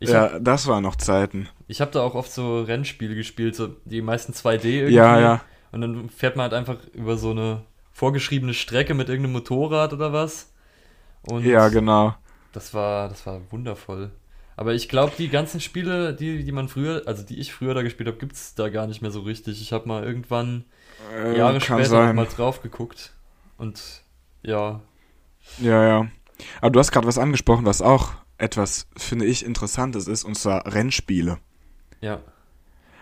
[0.00, 1.48] Ich ja, habe das waren noch Zeiten.
[1.68, 4.94] Ich hab da auch oft so Rennspiele gespielt, so die meisten 2D irgendwie.
[4.94, 5.40] Ja, ja.
[5.72, 10.12] Und dann fährt man halt einfach über so eine vorgeschriebene Strecke mit irgendeinem Motorrad oder
[10.12, 10.52] was.
[11.22, 12.14] Und Ja, genau.
[12.52, 14.10] das war, das war wundervoll.
[14.56, 17.82] Aber ich glaube, die ganzen Spiele, die, die man früher, also die ich früher da
[17.82, 19.60] gespielt habe, gibt's da gar nicht mehr so richtig.
[19.60, 20.64] Ich habe mal irgendwann
[21.14, 22.16] Äh, Jahre später sein.
[22.16, 23.12] mal drauf geguckt.
[23.58, 24.02] Und
[24.42, 24.80] ja,
[25.58, 26.08] Ja, ja.
[26.60, 30.66] Aber du hast gerade was angesprochen, was auch etwas, finde ich, Interessantes ist, und zwar
[30.72, 31.38] Rennspiele.
[32.06, 32.20] Ja.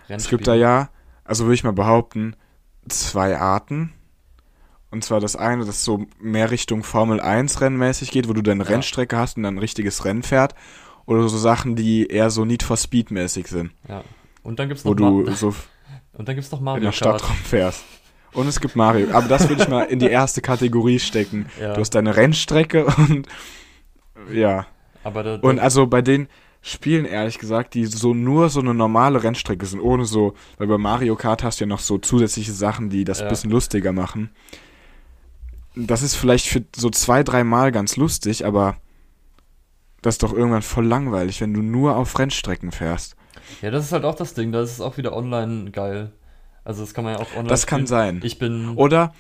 [0.09, 0.91] Es gibt da ja,
[1.25, 2.37] also würde ich mal behaupten,
[2.89, 3.93] zwei Arten.
[4.91, 8.61] Und zwar das eine, das so mehr Richtung Formel 1 rennmäßig geht, wo du dann
[8.61, 8.75] eine Ja.
[8.77, 10.55] Rennstrecke hast und dann ein richtiges Rennen fährt.
[11.07, 14.05] Oder so Sachen, die eher so Need for Speed mäßig sind, Ja.
[14.43, 15.55] Und dann gibt's wo noch, du Ma so
[16.13, 17.31] und dann gibt's noch in Mario der Stadt Kart.
[17.31, 17.83] rumfährst.
[18.35, 19.11] Und es gibt Mario.
[19.13, 21.47] Aber das würde ich mal in die erste Kategorie stecken.
[21.61, 21.73] Ja.
[21.75, 23.27] Du hast deine Rennstrecke und
[24.33, 24.67] ja.
[25.03, 26.29] Aber da, Und also bei den
[26.67, 30.79] Spielen, ehrlich gesagt, die so nur so eine normale Rennstrecke sind, ohne so, weil bei
[30.79, 33.29] Mario Kart hast du ja noch so zusätzliche Sachen, die das ein Ja.
[33.29, 34.31] bisschen lustiger machen.
[35.77, 38.77] Das ist vielleicht für so zwei, dreimal ganz lustig, aber
[40.03, 43.17] das ist doch irgendwann voll langweilig, wenn du nur auf Rennstrecken fährst.
[43.61, 44.53] ja, das ist halt auch das Ding.
[44.53, 46.13] Da ist es auch wieder online geil.
[46.65, 47.87] Also das kann man ja auch online Das kann spielen.
[47.87, 48.21] sein.
[48.23, 49.15] Ich bin, Oder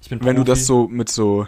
[0.00, 1.46] ich bin wenn du das so mit so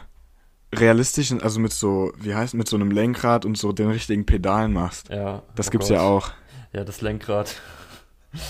[0.74, 4.72] realistischen, also mit so, wie heißt, mit so einem Lenkrad und so den richtigen Pedalen
[4.72, 5.08] machst.
[5.08, 5.96] Ja, Das oh gibt's Gott.
[5.96, 6.30] ja auch.
[6.72, 7.56] Ja, das Lenkrad.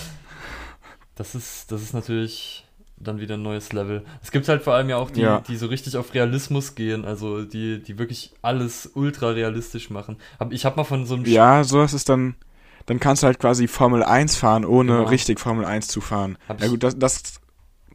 [1.15, 2.65] Das ist, das ist natürlich
[2.97, 4.03] dann wieder ein neues Level.
[4.23, 5.41] Es gibt halt vor allem ja auch die, Ja.
[5.41, 10.17] die so richtig auf Realismus gehen, also die, die wirklich alles ultra realistisch machen.
[10.51, 12.35] Ich habe mal von so einem Ja, sowas ist dann,
[12.85, 15.09] dann kannst du halt quasi Formel 1 fahren, ohne Genau.
[15.09, 16.37] richtig Formel 1 zu fahren.
[16.47, 17.40] Hab Ja gut, das, das,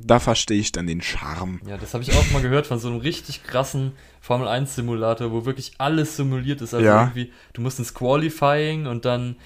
[0.01, 1.61] da verstehe ich dann den Charme.
[1.67, 5.33] Ja, das habe ich auch mal gehört von so einem richtig krassen Formel 1 Simulator,
[5.33, 6.75] wo wirklich alles simuliert ist.
[6.75, 7.03] Also Ja.
[7.05, 9.37] irgendwie, du musst ins Qualifying und dann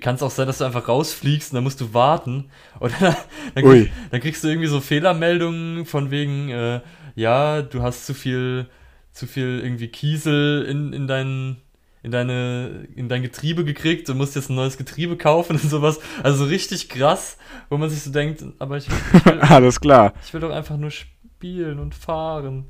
[0.00, 2.50] kann es auch sein, dass du einfach rausfliegst und dann musst du warten.
[2.80, 3.16] Oder
[3.54, 3.82] dann, Ui.
[3.84, 6.80] krieg, dann kriegst du irgendwie so Fehlermeldungen von wegen, äh,
[7.14, 8.66] ja, du hast zu viel,
[9.12, 11.56] zu viel irgendwie Kiesel in, in dein
[12.02, 15.98] in deine in dein Getriebe gekriegt, du musst jetzt ein neues Getriebe kaufen und sowas.
[16.22, 17.36] Also so richtig krass,
[17.68, 20.12] wo man sich so denkt, aber ich, ich will, Alles klar.
[20.24, 22.66] ich will doch einfach nur spielen und fahren.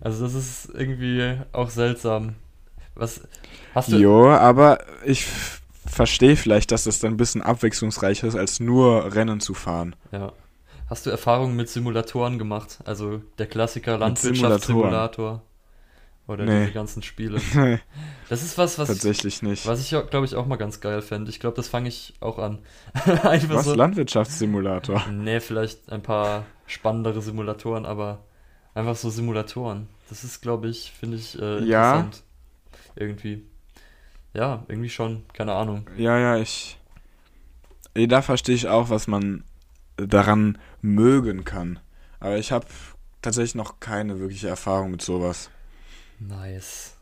[0.00, 2.34] Also das ist irgendwie auch seltsam.
[2.94, 3.22] Was
[3.74, 3.96] hast du?
[3.96, 5.26] Jo, aber ich
[5.86, 9.96] verstehe vielleicht, dass das dann ein bisschen abwechslungsreicher ist, als nur Rennen zu fahren.
[10.10, 10.32] Ja.
[10.88, 12.80] Hast du Erfahrungen mit Simulatoren gemacht?
[12.84, 13.96] Also der Klassiker?
[13.96, 15.42] Landwirtschaftssimulator
[16.26, 16.60] oder Nee.
[16.60, 17.40] diese ganzen Spiele.
[18.28, 19.66] Das ist was, was, Tatsächlich nicht.
[19.66, 21.30] was ich glaube ich auch mal ganz geil fände.
[21.30, 22.60] Ich glaube, das fange ich auch an.
[23.22, 23.66] Einfach Was?
[23.66, 23.74] so.
[23.74, 25.06] Landwirtschaftssimulator?
[25.10, 28.24] Nee, vielleicht ein paar spannendere Simulatoren, aber
[28.72, 29.88] einfach so Simulatoren.
[30.08, 31.96] Das ist, glaube ich, finde ich äh, Ja.
[32.00, 32.22] interessant.
[32.96, 33.44] Irgendwie.
[34.32, 35.24] Ja, irgendwie schon.
[35.34, 35.90] Keine Ahnung.
[35.98, 36.78] Ja, ja, ich.
[37.94, 39.44] Eh, Da verstehe ich auch, was man
[39.98, 41.80] daran mögen kann.
[42.18, 42.64] Aber ich habe
[43.20, 45.50] tatsächlich noch keine wirkliche Erfahrung mit sowas.
[46.28, 46.96] Nice.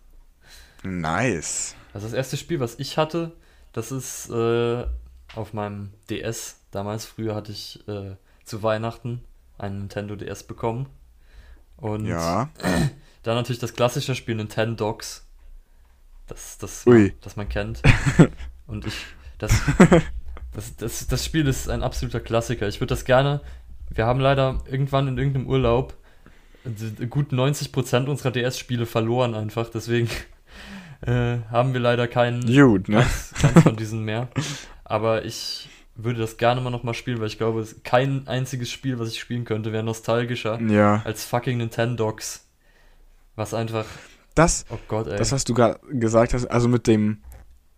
[0.82, 1.74] Nice.
[1.92, 3.32] Also das erste Spiel, was ich hatte,
[3.72, 4.86] das ist äh,
[5.34, 6.56] auf meinem DS.
[6.70, 9.22] Damals, früher hatte ich äh, zu Weihnachten
[9.58, 10.86] einen Nintendo DS bekommen.
[11.76, 12.50] Und Ja.
[13.22, 15.26] dann natürlich das klassische Spiel Nintendogs.
[16.26, 17.14] Das, das, Ui.
[17.20, 17.82] das man kennt.
[18.66, 18.94] Und ich,
[19.38, 19.52] das,
[20.52, 22.66] Das, das, das Spiel ist ein absoluter Klassiker.
[22.66, 23.40] Ich würde das gerne.
[23.88, 25.96] Wir haben leider irgendwann in irgendeinem Urlaub
[27.08, 29.68] gut 90% unserer DS-Spiele verloren einfach.
[29.70, 30.08] Deswegen
[31.02, 33.02] äh, haben wir leider keinen Gut, ne?
[33.62, 34.28] von diesen mehr.
[34.84, 39.08] Aber ich würde das gerne mal nochmal spielen, weil ich glaube, kein einziges Spiel, was
[39.10, 41.02] ich spielen könnte, wäre nostalgischer Ja.
[41.04, 42.46] als fucking Nintendogs.
[43.36, 43.86] Was einfach,
[44.34, 45.16] Das, oh Gott, ey.
[45.16, 47.18] das, was du gerade gesagt hast, also mit dem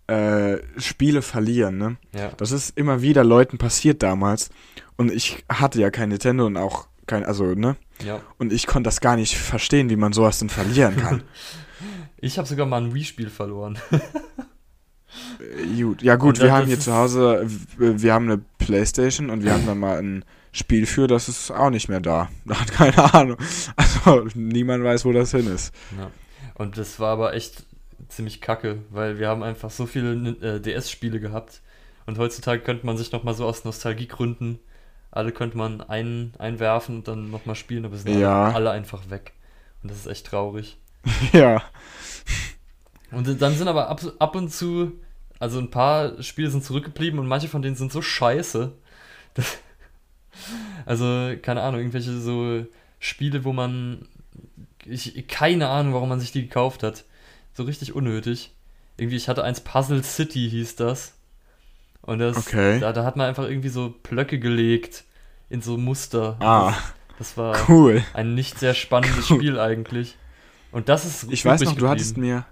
[0.08, 1.96] äh, Spiele verlieren, ne?
[2.14, 2.30] ja.
[2.36, 4.50] Das ist immer wieder Leuten passiert damals.
[4.96, 7.76] Und ich hatte ja kein Nintendo und auch kein, also, ne?
[8.04, 8.20] ja.
[8.38, 11.22] Und ich konnte das gar nicht verstehen, wie man sowas denn verlieren kann.
[12.24, 13.76] Ich habe sogar mal ein Wii-Spiel verloren.
[15.40, 16.02] Äh, gut.
[16.02, 19.66] Ja gut, wir haben hier zu Hause, w- wir haben eine Playstation und wir haben
[19.66, 22.28] dann mal ein Spiel für, das ist auch nicht mehr da.
[22.44, 23.36] Da hat keine Ahnung.
[23.76, 25.74] Also niemand weiß, wo das hin ist.
[25.98, 26.10] Ja.
[26.54, 27.64] Und das war aber echt
[28.08, 31.60] ziemlich kacke, weil wir haben einfach so viele äh, DS-Spiele gehabt.
[32.06, 34.60] Und heutzutage könnte man sich nochmal so aus Nostalgiegründen,
[35.12, 38.46] alle könnte man ein, einwerfen und dann nochmal spielen, aber es sind Ja.
[38.46, 39.32] alle, alle einfach weg.
[39.82, 40.78] Und das ist echt traurig.
[41.32, 41.62] ja.
[43.10, 44.92] Und dann sind aber ab, ab und zu,
[45.38, 48.72] also ein paar Spiele sind zurückgeblieben und manche von denen sind so scheiße.
[49.34, 49.58] Das,
[50.86, 52.64] also, keine Ahnung, irgendwelche so
[52.98, 54.08] Spiele, wo man.
[54.86, 57.04] Ich, keine Ahnung, warum man sich die gekauft hat.
[57.52, 58.52] So richtig unnötig.
[58.96, 61.14] Irgendwie, ich hatte eins Puzzle City, hieß das.
[62.02, 62.80] Und das, Okay.
[62.80, 65.04] da, da hat man einfach irgendwie so Blöcke gelegt
[65.48, 66.36] in so Muster.
[66.40, 66.72] Ah,
[67.18, 68.02] Das, das war cool.
[68.14, 69.36] ein nicht sehr spannendes Cool.
[69.38, 70.16] Spiel eigentlich.
[70.72, 72.36] Und das ist Ich weiß noch, übrig du hattest geblieben.
[72.36, 72.46] mir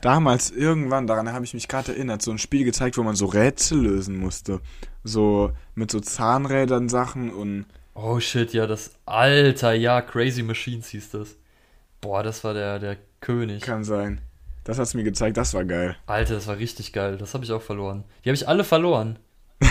[0.00, 3.26] damals irgendwann, daran habe ich mich gerade erinnert, so ein Spiel gezeigt, wo man so
[3.26, 4.60] Rätsel lösen musste.
[5.04, 11.10] So mit so Zahnrädern Sachen und Oh shit, ja, das Alter, ja, Crazy Machines hieß
[11.10, 11.36] das.
[12.00, 13.60] Boah, das war der, der König.
[13.62, 14.20] kann sein.
[14.64, 15.96] Das hat's mir gezeigt, das war geil.
[16.06, 17.16] Alter, das war richtig geil.
[17.16, 18.04] Das habe ich auch verloren.
[18.24, 19.18] Die habe ich alle verloren.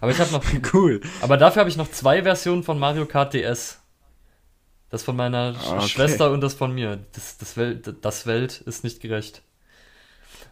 [0.00, 1.00] Aber ich habe noch, cool.
[1.20, 3.80] aber dafür habe ich noch zwei Versionen von Mario Kart DS.
[4.88, 5.88] Das von meiner Sch- Okay.
[5.88, 7.00] Schwester und das von mir.
[7.12, 9.42] Das, das, Welt, das Welt ist nicht gerecht.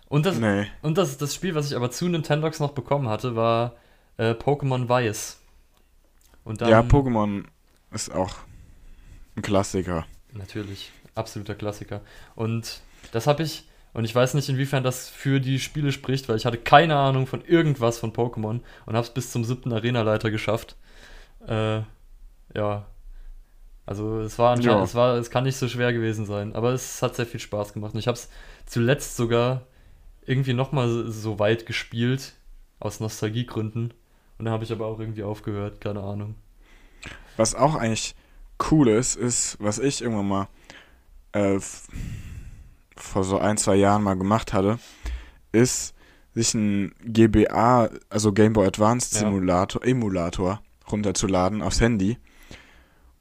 [0.08, 0.66] Und das, Nee.
[0.82, 3.76] und das, das Spiel, was ich aber zu Nintendox noch bekommen hatte, war
[4.16, 5.40] äh, Pokémon Weiß.
[6.44, 7.44] Und dann, ja, Pokémon
[7.92, 8.34] ist auch
[9.36, 10.04] ein Klassiker.
[10.32, 12.00] Natürlich, absoluter Klassiker.
[12.34, 12.80] Und
[13.12, 16.46] das habe ich, und ich weiß nicht, inwiefern das für die Spiele spricht, weil ich
[16.46, 20.76] hatte keine Ahnung von irgendwas von Pokémon und habe es bis zum siebten Arenaleiter geschafft.
[21.46, 21.82] Äh,
[22.54, 22.86] ja.
[23.86, 24.84] Also es war anscheinend, Ja.
[24.84, 27.74] es war, es kann nicht so schwer gewesen sein, aber es hat sehr viel Spaß
[27.74, 27.92] gemacht.
[27.92, 28.30] Und ich habe es
[28.66, 29.66] zuletzt sogar
[30.26, 32.32] irgendwie nochmal so weit gespielt,
[32.80, 33.92] aus Nostalgiegründen.
[34.38, 36.34] Und dann habe ich aber auch irgendwie aufgehört, keine Ahnung.
[37.36, 38.14] Was auch eigentlich
[38.70, 40.48] cool ist, ist, was ich irgendwann mal
[41.34, 41.58] äh,
[42.96, 44.78] vor so ein, zwei Jahren mal gemacht hatte,
[45.52, 45.94] ist,
[46.34, 49.20] sich ein GBA, also Game Boy Advanced Ja.
[49.20, 52.18] Simulator, Emulator runterzuladen aufs Handy.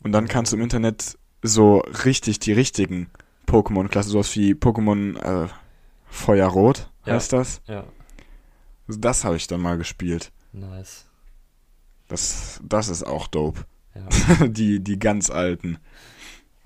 [0.04, 3.10] Und dann kannst du im Internet so richtig die richtigen
[3.48, 5.48] Pokémon-Klassen, sowas wie Pokémon äh,
[6.08, 7.14] Feuerrot Ja.
[7.16, 7.62] heißt das.
[7.68, 7.84] Ja,
[8.88, 10.32] Das habe ich dann mal gespielt.
[10.52, 11.06] nice.
[12.10, 13.66] Das, das ist auch dope.
[13.96, 14.48] Ja.
[14.48, 15.78] die, die ganz alten.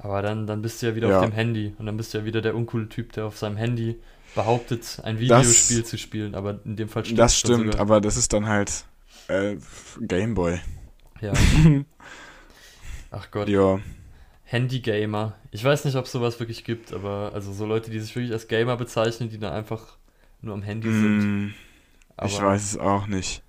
[0.08, 1.20] Aber dann, dann bist du ja wieder Ja.
[1.20, 3.58] auf dem Handy und dann bist du ja wieder der uncoole Typ, der auf seinem
[3.58, 3.98] Handy
[4.36, 8.32] behauptet, ein Videospiel zu spielen, aber in dem Fall stimmt Das stimmt, aber das ist
[8.32, 8.86] dann halt
[9.28, 9.58] äh,
[10.00, 10.60] Gameboy.
[11.20, 11.34] Ja.
[13.12, 13.80] Ach Gott, Ja,
[14.44, 15.36] Handy-Gamer.
[15.52, 18.32] Ich weiß nicht, ob es sowas wirklich gibt, aber also so Leute, die sich wirklich
[18.32, 19.98] als Gamer bezeichnen, die dann einfach
[20.42, 21.48] nur am Handy sind.
[21.50, 21.54] mm,
[22.16, 23.44] Aber ich weiß es auch nicht.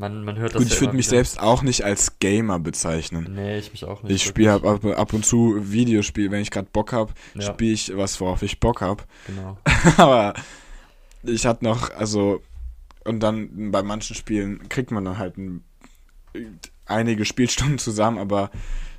[0.00, 1.16] Man, man hört das Gut, ich ja würde immer mich wieder.
[1.16, 3.34] selbst auch nicht als Gamer bezeichnen.
[3.34, 4.12] Nee, ich mich auch nicht.
[4.14, 7.96] Ich spiele ab, ab und zu Videospiele, wenn ich gerade Bock habe, Ja, spiele ich
[7.96, 9.04] was, worauf ich Bock habe.
[9.26, 9.58] genau.
[9.98, 10.34] Aber
[11.22, 12.40] ich hatte noch, also,
[13.04, 15.62] und dann bei manchen Spielen kriegt man dann halt ein,
[16.86, 18.50] einige Spielstunden zusammen, aber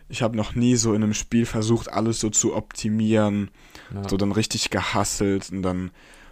[0.10, 3.50] ich habe noch nie so in einem Spiel versucht, alles so zu optimieren,
[3.94, 4.08] Ja.
[4.08, 5.92] so dann richtig gehasselt und dann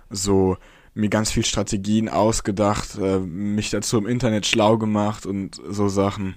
[0.09, 0.57] so
[0.99, 6.35] mir ganz viel Strategien ausgedacht, äh, mich dazu im Internet schlau gemacht und so Sachen.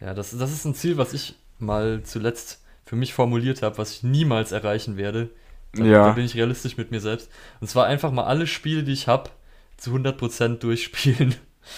[0.00, 3.92] Ja, das, das ist ein Ziel, was ich mal zuletzt für mich formuliert habe, was
[3.92, 5.30] ich niemals erreichen werde.
[5.72, 6.04] Da, Ja.
[6.08, 7.30] da bin ich realistisch mit mir selbst.
[7.60, 9.30] Und zwar einfach mal alle Spiele, die ich habe,
[9.76, 11.34] zu 100% durchspielen.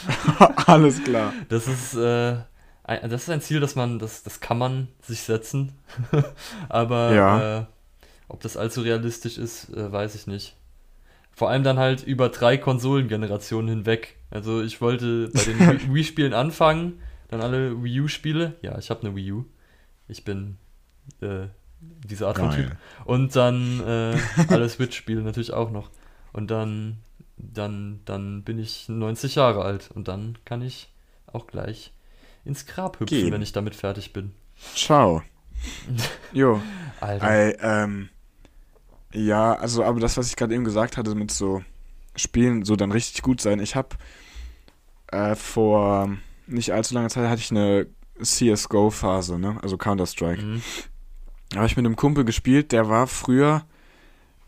[0.66, 1.33] Alles klar.
[1.49, 2.37] Das ist, äh,
[2.85, 5.72] ein, das ist ein Ziel, das man, das, das kann man sich setzen.
[6.68, 7.59] Aber Ja.
[7.61, 7.64] äh,
[8.29, 10.57] ob das allzu realistisch ist, äh, weiß ich nicht.
[11.37, 14.16] Vor allem dann halt über drei Konsolengenerationen hinweg.
[14.31, 18.55] Also ich wollte bei den Wii- Wii-Spielen anfangen, dann alle Wii U-Spiele.
[18.62, 19.44] Ja, ich habe eine Wii U.
[20.09, 20.57] Ich bin
[21.20, 21.46] äh,
[21.81, 22.75] diese Art von Typ.
[23.05, 24.16] Und dann äh,
[24.49, 25.90] alle Switch-Spiele natürlich auch noch.
[26.33, 26.96] Und dann
[27.38, 30.88] dann, dann bin ich 90 Jahre alt und dann kann ich
[31.27, 31.92] auch gleich
[32.46, 33.31] ins Grab hüpfen, Gehen.
[33.31, 34.33] wenn ich damit fertig bin.
[34.75, 35.22] Ciao.
[36.33, 36.62] Jo.
[37.01, 37.27] Alter.
[37.27, 38.09] Ei, ähm,
[39.16, 41.62] ja, also, aber das, was ich gerade eben gesagt hatte, mit so
[42.16, 43.61] Spielen, so dann richtig gut sein.
[43.61, 43.90] Ich habe
[45.09, 47.87] äh, vor nicht allzu langer Zeit hatte ich eine
[48.22, 49.59] CSGO-Phase, ne?
[49.62, 50.42] Also Counter-Strike.
[50.42, 50.62] Mhm.
[51.50, 53.64] Da habe ich mit einem Kumpel gespielt, der war früher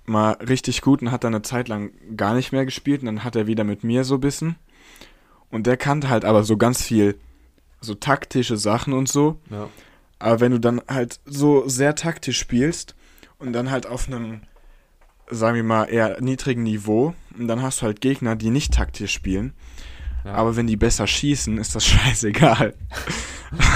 [0.07, 3.25] mal richtig gut und hat dann eine Zeit lang gar nicht mehr gespielt und dann
[3.25, 4.57] hat er wieder mit mir so bissen.
[5.51, 7.19] Und der kannte halt aber so ganz viel
[7.81, 9.39] so taktische Sachen und so.
[9.51, 9.69] Ja.
[10.19, 12.97] Aber wenn du dann halt so sehr taktisch spielst
[13.39, 14.41] und dann halt auf einem,
[15.31, 19.13] sagen wir mal, eher niedrigen Niveau und dann hast du halt Gegner, die nicht taktisch
[19.13, 19.53] spielen.
[20.25, 20.33] Ja.
[20.35, 22.75] Aber wenn die besser schießen, ist das scheißegal.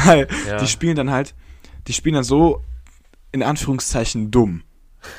[0.05, 0.59] Weil Ja.
[0.59, 1.35] die spielen dann halt,
[1.87, 2.63] die spielen dann so
[3.33, 4.63] in Anführungszeichen dumm.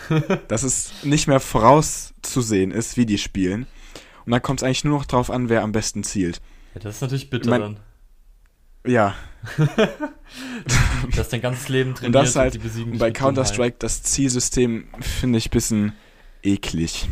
[0.47, 3.67] dass es nicht mehr vorauszusehen ist, wie die spielen.
[4.25, 6.41] Und dann kommt es eigentlich nur noch drauf an, wer am besten zielt.
[6.73, 7.79] ja, das ist natürlich bitter mein- dann.
[8.85, 9.15] Ja,
[9.57, 13.17] Du hast dein ganzes Leben trainiert und das halt, die besiegen und dich bei Dummheit.
[13.35, 15.93] Counter-Strike, das Zielsystem finde ich ein bisschen
[16.43, 17.07] eklig.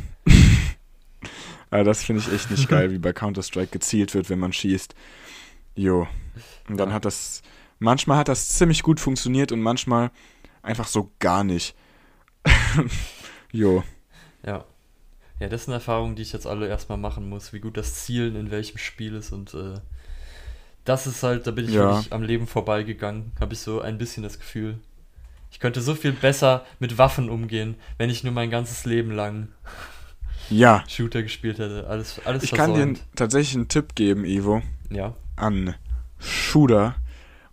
[1.69, 4.93] Aber das finde ich echt nicht geil, wie bei Counter-Strike gezielt wird, wenn man schießt.
[5.75, 6.07] Jo.
[6.69, 6.95] Und dann Ja.
[6.95, 7.41] hat das,
[7.79, 10.11] manchmal hat das ziemlich gut funktioniert und manchmal
[10.61, 11.75] einfach so gar nicht.
[13.51, 13.83] jo.
[14.45, 14.65] Ja.
[15.39, 18.35] Ja, das sind Erfahrungen, die ich jetzt alle erstmal machen muss, wie gut das Zielen
[18.35, 19.79] in welchem Spiel ist und äh,
[20.85, 21.95] das ist halt, da bin ich Ja.
[21.95, 24.77] wirklich am Leben vorbeigegangen, habe ich so ein bisschen das Gefühl.
[25.51, 29.49] Ich könnte so viel besser mit Waffen umgehen, wenn ich nur mein ganzes Leben lang
[30.49, 30.83] Ja.
[30.87, 31.85] Shooter gespielt hätte.
[31.87, 33.03] Alles, alles Ich kann dir versäumt.
[33.15, 35.13] tatsächlich einen Tipp geben, Ivo, Ja.
[35.35, 35.75] an
[36.19, 36.95] Shooter.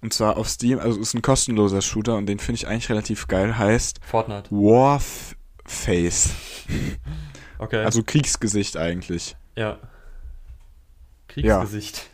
[0.01, 2.89] Und zwar auf Steam, also es ist ein kostenloser Shooter und den finde ich eigentlich
[2.89, 4.49] relativ geil, heißt Fortnite.
[4.51, 6.31] Warface.
[7.61, 7.85] Okay.
[7.85, 9.35] Also Kriegsgesicht eigentlich.
[9.57, 9.79] ja.
[11.27, 12.09] Kriegsgesicht.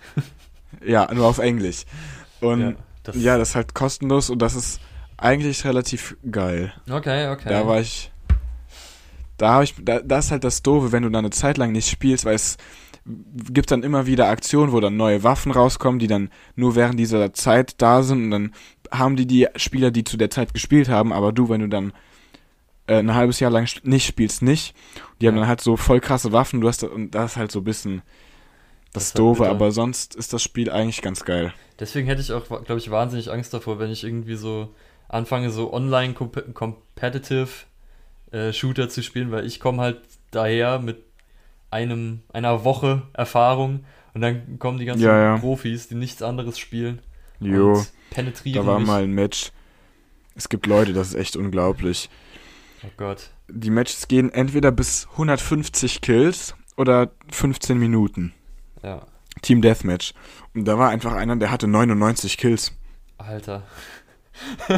[0.84, 1.84] Ja, nur auf Englisch.
[2.40, 4.80] Und Ja, ja, das, das, ist halt kostenlos und das ist
[5.16, 6.72] eigentlich relativ geil.
[6.90, 7.48] Okay, okay.
[7.48, 8.10] Da war ich.
[9.36, 9.74] Da habe ich.
[9.82, 12.34] Da, das ist halt das Doofe, wenn du dann eine Zeit lang nicht spielst, weil
[12.34, 12.56] es
[13.06, 17.32] gibt dann immer wieder Aktionen, wo dann neue Waffen rauskommen, die dann nur während dieser
[17.34, 18.54] Zeit da sind und dann
[18.90, 21.92] haben die die Spieler, die zu der Zeit gespielt haben, aber du, wenn du dann
[22.86, 24.74] äh, ein halbes Jahr lang nicht spielst, nicht.
[25.20, 25.40] Die haben Ja.
[25.42, 28.00] dann halt so voll krasse Waffen, du hast und das ist halt so ein bisschen
[28.94, 29.50] Das das halt Doofe, bitter.
[29.50, 31.52] aber sonst ist das Spiel eigentlich ganz geil.
[31.78, 34.70] Deswegen hätte ich auch, glaube ich, wahnsinnig Angst davor, wenn ich irgendwie so
[35.14, 37.48] anfange, so online comp competitive
[38.32, 40.00] äh, Shooter zu spielen, weil ich komme halt
[40.30, 40.98] daher mit
[41.70, 45.38] einem, einer Woche Erfahrung und dann kommen die ganzen Ja, ja.
[45.38, 47.00] Profis, die nichts anderes spielen
[47.40, 48.86] Jo, und penetrieren da war mich.
[48.86, 49.50] mal ein Match.
[50.34, 52.10] Es gibt Leute, das ist echt unglaublich.
[52.82, 53.30] Oh Gott.
[53.48, 58.32] Die Matches gehen entweder bis 150 Kills oder 15 Minuten.
[58.82, 59.06] Ja,
[59.42, 60.12] Team Deathmatch.
[60.54, 62.72] Und da war einfach einer, der hatte 99 Kills.
[63.18, 63.62] Alter.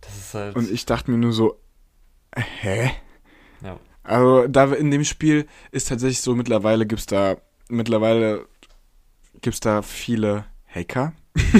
[0.00, 0.56] das ist halt.
[0.56, 1.60] Und ich dachte mir nur so,
[2.34, 2.90] hä?
[3.62, 3.78] Ja.
[4.02, 7.36] Also da in dem Spiel ist tatsächlich so, mittlerweile gibt's da,
[7.68, 8.46] mittlerweile
[9.40, 11.12] gibt's da viele Hacker.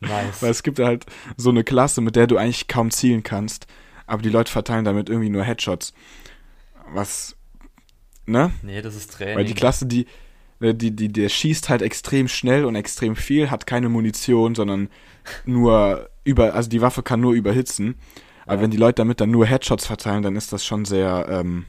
[0.00, 0.42] nice.
[0.42, 1.06] Weil es gibt halt
[1.36, 3.66] so eine Klasse, mit der du eigentlich kaum zielen kannst,
[4.06, 5.94] aber die Leute verteilen damit irgendwie nur Headshots.
[6.92, 7.36] Was,
[8.26, 8.52] ne?
[8.62, 9.36] Nee, das ist Training.
[9.36, 10.06] Weil die Klasse, die,
[10.60, 14.88] die, die, der schießt halt extrem schnell und extrem viel, hat keine Munition, sondern
[15.44, 17.96] nur über, also die Waffe kann nur überhitzen.
[18.46, 18.62] Aber Ja.
[18.62, 21.66] wenn die Leute damit dann nur Headshots verteilen, dann ist das schon sehr ähm,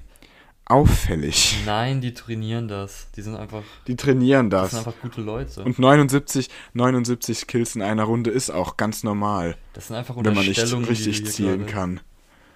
[0.66, 1.58] auffällig.
[1.66, 3.10] Nein, die trainieren das.
[3.16, 4.72] Die sind einfach, Die trainieren das das.
[4.72, 5.64] sind einfach gute Leute.
[5.64, 10.34] Und 79, 79 Kills in einer Runde ist auch ganz normal, das sind einfach wenn
[10.34, 12.00] man nicht richtig zielen kann.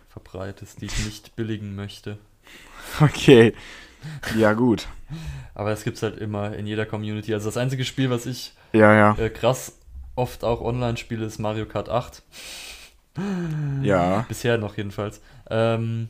[0.09, 2.17] verbreitest, die ich nicht billigen möchte.
[2.99, 3.53] Okay.
[4.37, 4.87] Ja, gut.
[5.53, 7.33] Aber das gibt's halt immer in jeder Community.
[7.33, 9.15] Also das einzige Spiel, was ich Ja, ja.
[9.17, 9.77] äh, krass
[10.15, 12.23] oft auch online spiele, ist Mario Kart 8.
[13.81, 14.25] Ja.
[14.27, 15.21] Bisher noch jedenfalls.
[15.49, 16.09] Ähm,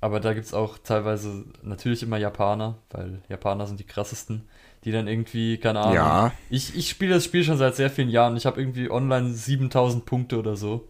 [0.00, 4.48] aber da gibt's auch teilweise natürlich immer Japaner, weil Japaner sind die krassesten,
[4.84, 5.94] die dann irgendwie, keine Ahnung.
[5.94, 6.32] Ja.
[6.48, 8.36] Ich, ich spiele das Spiel schon seit sehr vielen Jahren.
[8.36, 10.88] Ich habe irgendwie online 7000 Punkte oder so.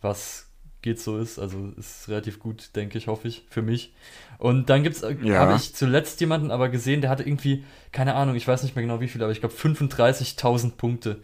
[0.00, 0.46] Was
[0.84, 1.38] geht so ist.
[1.38, 3.92] Also ist relativ gut, denke ich, hoffe ich, für mich.
[4.38, 5.38] Und dann gibt's, äh, Ja.
[5.40, 8.84] habe ich zuletzt jemanden aber gesehen, der hatte irgendwie, keine Ahnung, ich weiß nicht mehr
[8.84, 11.16] genau wie viel, aber ich glaube 35.000 Punkte.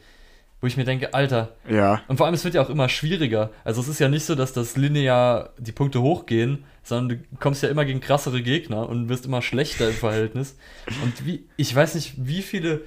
[0.63, 2.03] Wo ich mir denke, Alter, Ja.
[2.09, 3.51] und vor allem, es wird ja auch immer schwieriger.
[3.65, 7.63] Also es ist ja nicht so, dass das linear die Punkte hochgehen, sondern du kommst
[7.63, 10.57] ja immer gegen krassere Gegner und wirst immer schlechter im Verhältnis.
[11.03, 12.83] Und wie, ich weiß nicht, wie viele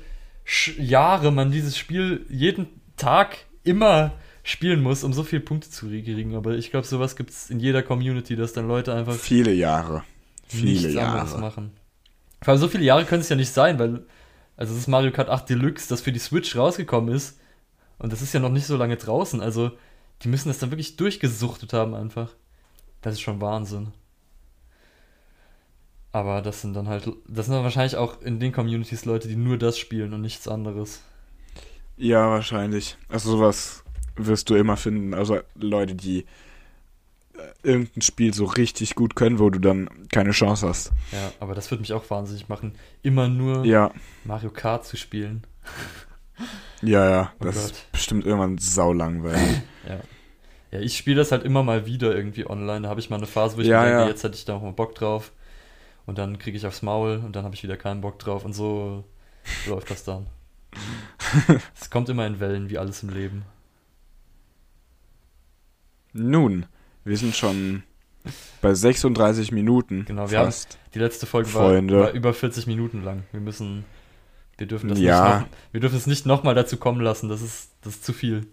[0.78, 2.68] Jahre man dieses Spiel jeden
[2.98, 4.12] Tag immer
[4.44, 6.36] spielen muss, um so viele Punkte zu kriegen.
[6.36, 9.14] Aber ich glaube, sowas gibt es in jeder Community, dass dann Leute einfach.
[9.14, 10.04] Viele Jahre.
[10.48, 11.42] Viele nichts anderes Jahre.
[11.42, 11.72] machen.
[12.42, 14.06] Vor allem so viele Jahre können es ja nicht sein, weil,
[14.58, 17.40] also es ist Mario Kart 8 Deluxe, das für die Switch rausgekommen ist.
[17.98, 19.40] Und das ist ja noch nicht so lange draußen.
[19.40, 19.72] Also,
[20.22, 22.30] die müssen das dann wirklich durchgesuchtet haben einfach.
[23.02, 23.94] Das ist schon Wahnsinn.
[26.12, 29.36] Aber das sind dann halt, das sind dann wahrscheinlich auch in den Communities Leute, die
[29.36, 31.02] nur das spielen und nichts anderes.
[31.98, 32.98] Ja, wahrscheinlich.
[33.08, 33.83] Also sowas
[34.16, 35.14] wirst du immer finden.
[35.14, 36.26] Also Leute, die
[37.36, 40.92] äh, irgendein Spiel so richtig gut können, wo du dann keine Chance hast.
[41.12, 43.92] Ja, aber das würde mich auch wahnsinnig machen, immer nur Ja,
[44.24, 45.46] Mario Kart zu spielen.
[46.82, 47.34] ja, ja.
[47.40, 47.64] Oh Das Gott.
[47.72, 49.62] ist bestimmt irgendwann saulangweilig.
[49.88, 50.00] Ja.
[50.72, 52.82] Ja, ich spiele das halt immer mal wieder irgendwie online.
[52.82, 54.08] Da habe ich mal eine Phase, wo ich Ja, mir denke, ja.
[54.08, 55.32] jetzt hätte ich da auch mal Bock drauf.
[56.06, 58.46] Und dann kriege ich aufs Maul und dann habe ich wieder keinen Bock drauf.
[58.46, 59.04] Und so
[59.68, 60.28] läuft das dann.
[61.80, 63.44] es kommt immer in Wellen, wie alles im Leben.
[66.14, 66.66] Nun,
[67.04, 67.84] wir sind schon
[68.62, 70.06] bei 36 Minuten.
[70.06, 70.78] Genau, wir haben- fast.
[70.94, 73.24] Die letzte Folge war, war über 40 Minuten lang.
[73.32, 73.84] Wir müssen.
[74.58, 75.24] Wir dürfen das Ja.
[75.40, 77.28] nicht noch, wir dürfen es nicht nochmal dazu kommen lassen.
[77.28, 78.46] Das ist, das ist zu viel.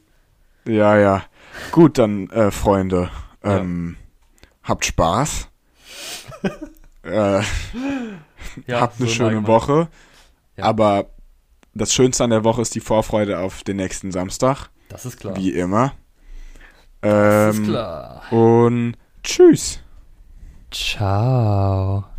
[0.67, 1.23] Ja, ja.
[1.73, 3.11] Gut, dann, äh, Freunde.
[3.45, 3.59] Ja.
[3.59, 3.97] Ähm,
[4.63, 5.49] habt Spaß.
[7.03, 7.43] äh,
[8.67, 9.47] Ja, habt eine so schöne.
[9.47, 9.89] Woche.
[10.57, 10.65] Ja.
[10.65, 11.11] Aber
[11.75, 14.69] das Schönste an der Woche ist die Vorfreude auf den nächsten Samstag.
[14.89, 15.37] Das ist klar.
[15.37, 15.93] Wie immer.
[17.03, 18.23] Das Ähm, ist klar.
[18.31, 19.81] Und tschüss.
[20.71, 22.10] Ciao.